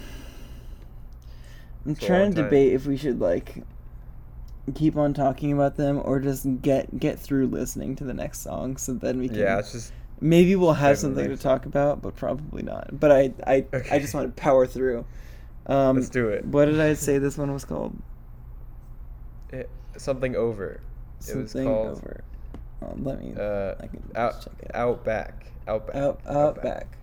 [1.86, 3.64] I'm It's trying to debate if we should like
[4.74, 8.78] keep on talking about them or just get get through listening to the next song
[8.78, 11.44] so then we can Yeah, it's just maybe we'll have Straight to the something to
[11.44, 15.06] talk about but probably not but i i, I just want to power through
[15.68, 16.46] um Let's do it.
[16.46, 17.96] what did i say this one was called
[19.54, 19.64] eh,
[19.98, 20.82] something over.
[21.28, 22.24] It was something called over
[22.82, 25.46] um, let me uh, I can out, check it Outback.
[25.68, 25.96] Outback.
[25.96, 26.98] out out back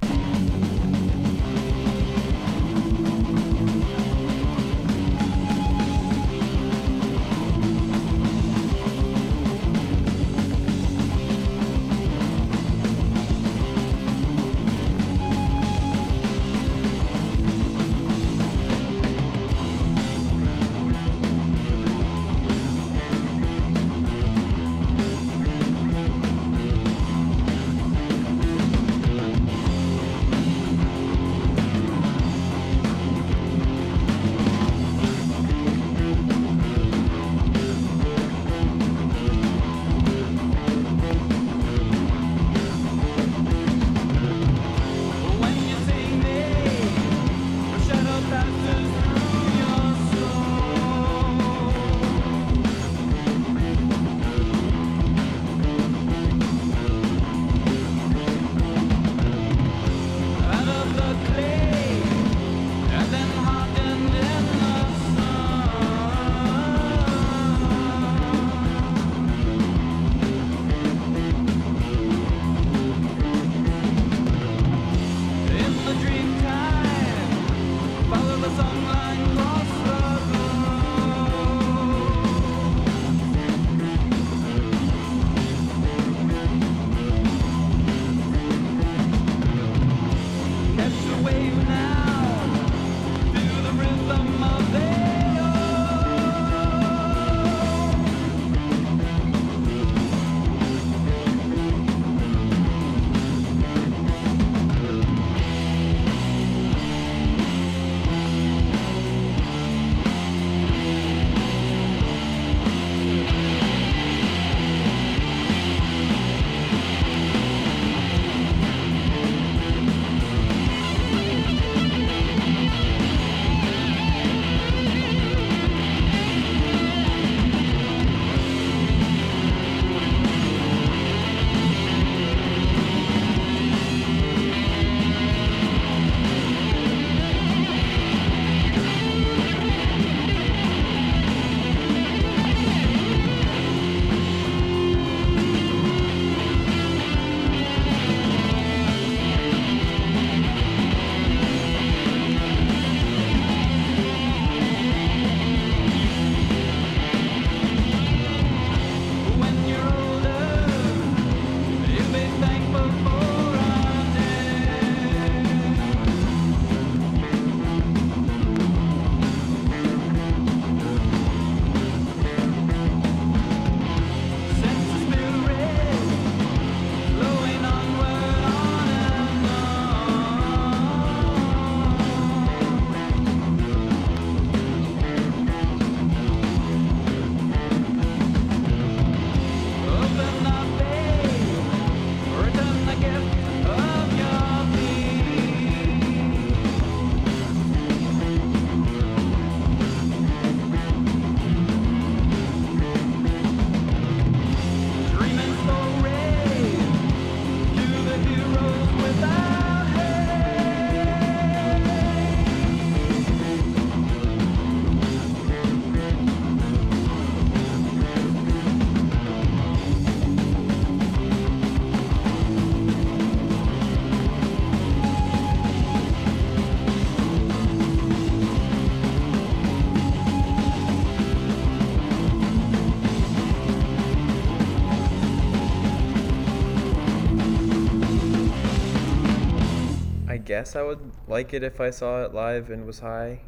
[240.62, 243.40] guess I would like it if I saw it live and was high.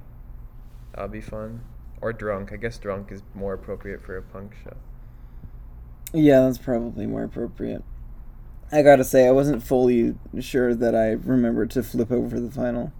[0.96, 1.60] That'd be fun.
[2.00, 2.52] Or drunk.
[2.52, 4.76] I guess drunk is more appropriate for a punk show.
[6.12, 7.84] Yeah, that's probably more appropriate.
[8.72, 12.92] I gotta say, I wasn't fully sure that I remembered to flip over the final.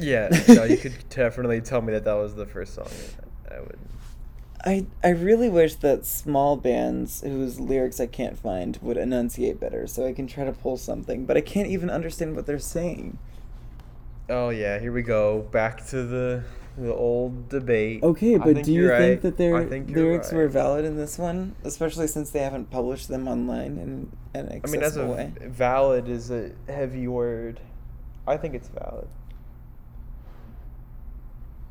[0.00, 2.88] Yeah, no, you could definitely tell me that that was the first song.
[3.48, 3.78] I would.
[4.64, 9.86] I I really wish that small bands whose lyrics I can't find would enunciate better,
[9.86, 11.26] so I can try to pull something.
[11.26, 13.18] But I can't even understand what they're saying.
[14.28, 15.42] Oh yeah, here we go.
[15.50, 16.44] Back to the
[16.76, 18.02] the old debate.
[18.02, 20.84] Okay, but think do you you're think that their I think you're lyrics were valid
[20.84, 24.96] in this one, especially since they haven't published them online in an I mean, that's
[24.96, 25.32] a way?
[25.40, 27.60] valid is a heavy word.
[28.26, 29.08] I think it's valid.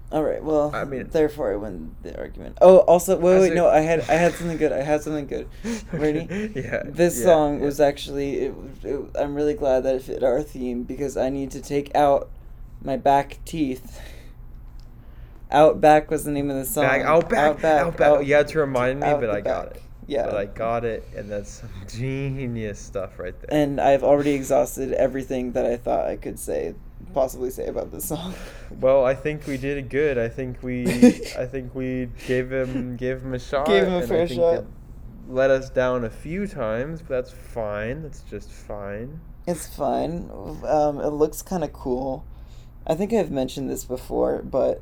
[0.09, 0.41] All right.
[0.41, 2.57] Well, I mean- therefore, I win the argument.
[2.61, 4.71] Oh, also, wait, wait, no, I had, I had something good.
[4.71, 5.49] I had something good.
[5.91, 6.51] Ready?
[6.55, 6.83] yeah.
[6.85, 7.65] This yeah, song yeah.
[7.65, 8.39] was actually.
[8.39, 11.93] It, it, I'm really glad that it fit our theme because I need to take
[11.93, 12.29] out
[12.83, 13.99] my back teeth.
[15.49, 16.83] Outback was the name of the song.
[16.83, 17.85] Back, outback, Outback.
[17.85, 18.07] outback.
[18.07, 19.81] out- you had to remind me, but I got it.
[20.05, 20.25] Yeah.
[20.25, 23.49] But I got it, and that's some genius stuff right there.
[23.51, 26.75] And I've already exhausted everything that I thought I could say,
[27.13, 28.33] possibly say about this song.
[28.79, 30.17] well, I think we did it good.
[30.17, 30.85] I think we,
[31.37, 33.67] I think we gave him, gave him a shot.
[33.67, 34.65] Gave him a fair shot.
[35.29, 38.03] Let us down a few times, but that's fine.
[38.03, 39.19] That's just fine.
[39.45, 40.29] It's fine.
[40.65, 42.25] Um, it looks kind of cool.
[42.87, 44.81] I think I've mentioned this before, but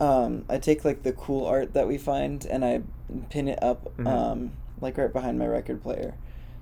[0.00, 2.82] um, I take like the cool art that we find and I
[3.30, 4.06] pin it up Mhm.
[4.06, 6.14] um, like right behind my record player.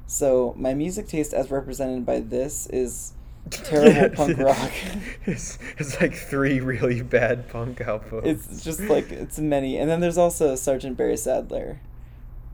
[0.07, 3.15] So my music taste, as represented by this, is
[3.51, 4.71] terrible punk rock.
[5.27, 8.27] It's, it's like three really bad punk albums.
[8.27, 11.81] It's just like it's many, and then there's also Sergeant Barry Sadler,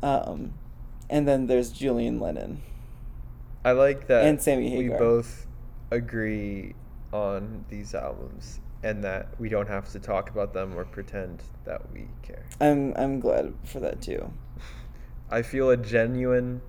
[0.02, 0.52] um,
[1.10, 2.62] and then there's Julian Lennon.
[3.64, 4.92] I like that And Sammy Hagar.
[4.92, 5.46] we both
[5.90, 6.74] agree
[7.12, 11.82] on these albums and that we don't have to talk about them or pretend that
[11.92, 12.44] we care.
[12.60, 14.32] I'm I'm glad for that too.
[15.30, 16.60] I feel a genuine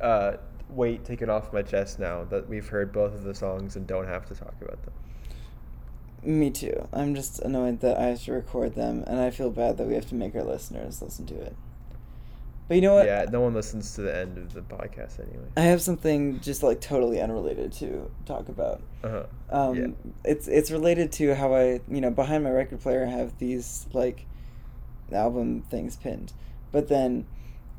[0.00, 0.34] uh,
[0.68, 4.06] weight taken off my chest now that we've heard both of the songs and don't
[4.06, 4.94] have to talk about them.
[6.22, 6.88] Me too.
[6.92, 9.94] I'm just annoyed that I have to record them, and I feel bad that we
[9.94, 11.54] have to make our listeners listen to it.
[12.66, 13.04] But you know what?
[13.06, 15.44] Yeah, no one listens to the end of the podcast anyway.
[15.56, 18.80] I have something just like totally unrelated to talk about.
[19.02, 19.24] Uh-huh.
[19.50, 19.86] Um, Yeah.
[20.24, 23.86] it's it's related to how I you know behind my record player I have these
[23.92, 24.26] like
[25.12, 26.32] album things pinned,
[26.72, 27.26] but then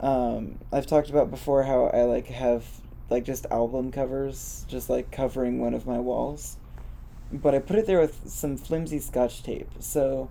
[0.01, 2.63] um, I've talked about before how I like have
[3.09, 6.57] like just album covers just like covering one of my walls,
[7.31, 10.29] but I put it there with some flimsy scotch tape, so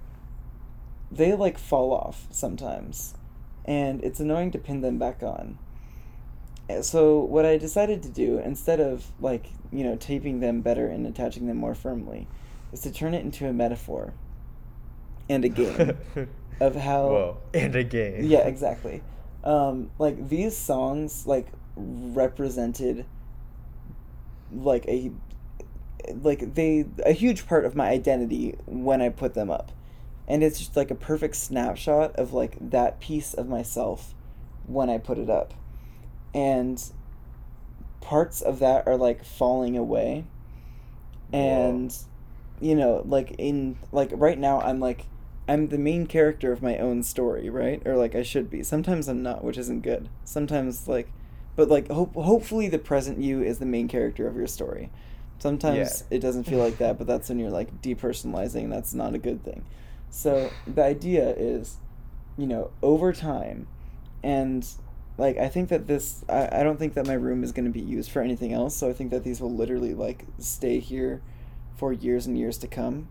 [1.10, 3.14] they like fall off sometimes,
[3.64, 5.58] and it's annoying to pin them back on.
[6.68, 10.86] Uh, So what I decided to do instead of like you know taping them better
[10.86, 12.26] and attaching them more firmly,
[12.72, 14.12] is to turn it into a metaphor.
[15.28, 15.96] And a game
[16.60, 17.08] of how.
[17.08, 17.36] Whoa.
[17.54, 18.24] And a game.
[18.24, 19.02] Yeah, exactly.
[19.42, 21.46] Um, like these songs like
[21.76, 23.06] represented
[24.52, 25.10] like a
[26.22, 29.72] like they a huge part of my identity when I put them up.
[30.26, 34.14] And it's just like a perfect snapshot of like that piece of myself
[34.66, 35.54] when I put it up.
[36.32, 36.82] And
[38.00, 40.24] parts of that are like falling away.
[41.32, 41.94] And
[42.60, 45.06] you know, like in like right now I'm like
[45.46, 47.82] I'm the main character of my own story, right?
[47.84, 48.62] Or like I should be.
[48.62, 50.08] Sometimes I'm not, which isn't good.
[50.24, 51.10] Sometimes like
[51.56, 54.90] but like hope hopefully the present you is the main character of your story.
[55.38, 56.16] Sometimes Yeah.
[56.16, 59.44] it doesn't feel like that, but that's when you're like depersonalizing, that's not a good
[59.44, 59.64] thing.
[60.14, 61.78] So the idea is,
[62.38, 63.66] you know, over time
[64.22, 64.64] and
[65.18, 67.80] like I think that this I, I don't think that my room is gonna be
[67.80, 71.20] used for anything else, so I think that these will literally like stay here
[71.76, 73.08] for years and years to come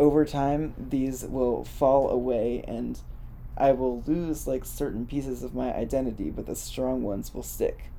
[0.00, 3.00] over time these will fall away and
[3.56, 7.90] I will lose like certain pieces of my identity, but the strong ones will stick.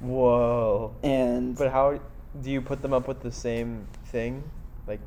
[0.00, 0.94] Whoa.
[1.02, 2.00] And But how
[2.40, 4.42] do you put them up with the same thing?
[4.86, 5.00] Like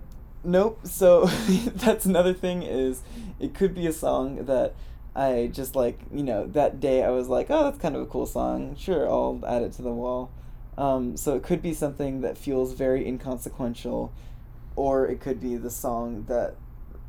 [0.45, 0.79] nope.
[0.83, 1.25] So
[1.75, 3.01] that's another thing is
[3.39, 4.75] it could be a song that
[5.15, 8.05] I just like you know that day I was like oh that's kind of a
[8.05, 10.31] cool song sure I'll add it to the wall.
[10.77, 14.11] Um, so it could be something that feels very inconsequential,
[14.75, 16.55] or it could be the song that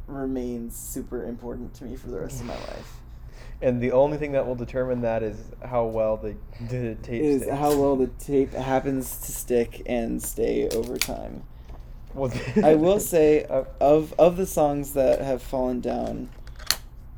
[0.07, 3.01] remains super important to me for the rest of my life.
[3.61, 6.37] and the only thing that will determine that is how well the,
[6.69, 7.57] the tape is sticks.
[7.59, 11.43] how well the tape happens to stick and stay over time.
[12.17, 12.33] Well,
[12.65, 16.31] I will say uh, of of the songs that have fallen down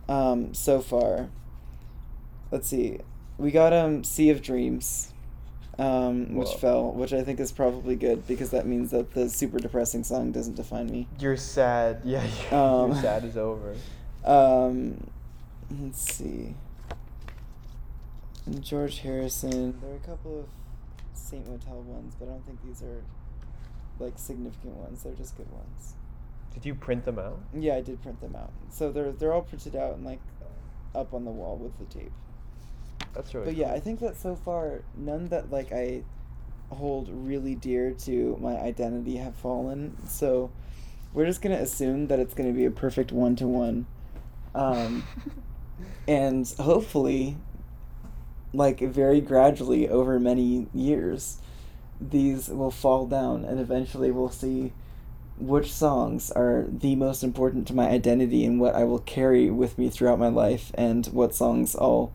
[0.09, 1.29] um, so far.
[2.51, 2.99] Let's see,
[3.39, 5.13] we got um "Sea of Dreams."
[5.79, 6.57] um, which Whoa.
[6.57, 10.33] fell, which I think is probably good because that means that the super depressing song
[10.33, 11.07] doesn't define me.
[11.21, 12.01] You're sad.
[12.05, 13.75] Yeah, you're, Um, your sad is over.
[14.25, 15.07] Um,
[15.81, 16.55] let's see.
[18.61, 19.79] George Harrison.
[19.81, 20.47] There are a couple of
[21.15, 23.01] Saint Motel ones, but I don't think these are
[23.99, 25.03] like significant ones.
[25.03, 25.95] They're just good ones.
[26.55, 27.41] Did you print them out?
[27.55, 28.53] Yeah, I did print them out.
[28.71, 30.21] So they're they're all printed out and like
[30.95, 32.13] up on the wall with the tape.
[33.15, 33.47] That's really.
[33.47, 33.73] But yeah.
[33.73, 36.03] I think that so far none that like I
[36.71, 39.97] hold really dear to my identity have fallen.
[40.09, 40.51] So
[41.13, 43.87] we're just gonna assume that it's gonna be a perfect one to one.
[44.55, 45.05] Um
[46.09, 47.37] and hopefully
[48.53, 51.39] like very gradually over many years
[52.01, 54.73] these will fall down and eventually we'll see
[55.39, 59.79] which songs are the most important to my identity and what I will carry with
[59.79, 62.13] me throughout my life and what songs I'll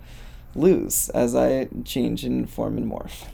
[0.55, 3.26] lose as I change and form and morph.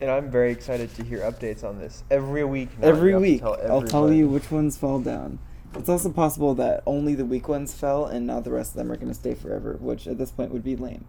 [0.00, 2.78] And I'm very excited to hear updates on this every week.
[2.78, 2.88] Now.
[2.88, 5.38] Every You have to week, tell I'll tell you which ones fall down.
[5.74, 8.92] It's also possible that only the weak ones fell and now the rest of them
[8.92, 11.04] are going to stay forever, which at this point would be lame.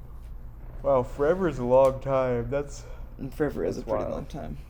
[0.84, 2.50] Wow, forever is a long time.
[2.50, 2.84] That's.
[3.20, 4.12] And forever is a pretty wild.
[4.12, 4.58] long time.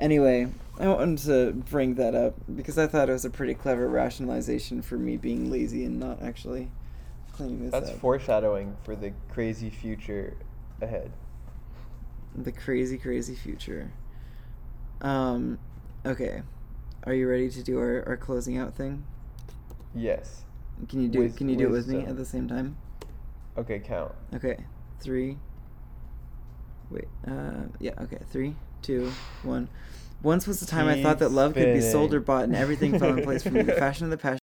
[0.00, 0.46] Anyway,
[0.78, 4.80] I wanted to bring that up because I thought it was a pretty clever rationalization
[4.80, 6.70] for me being lazy and not actually
[7.32, 7.98] cleaning this That's up.
[7.98, 10.36] foreshadowing for the crazy future
[10.80, 11.10] ahead.
[12.36, 13.90] the crazy, crazy future.
[15.00, 15.58] Um,
[16.06, 16.42] okay.
[17.02, 19.04] Are you ready to do our, our closing out thing?
[19.96, 20.44] Yes.
[20.88, 22.76] Can you do Wis- Can you do it with me at the same time?
[23.56, 24.12] Okay, count.
[24.32, 24.58] Okay,
[25.00, 25.38] three.
[26.90, 29.10] Wait, uh, yeah, okay, three, two,
[29.42, 29.68] one.
[30.22, 32.98] Once was the time I thought that love could be sold or bought, and everything
[32.98, 33.62] fell in place for me.
[33.62, 34.37] The fashion of the passion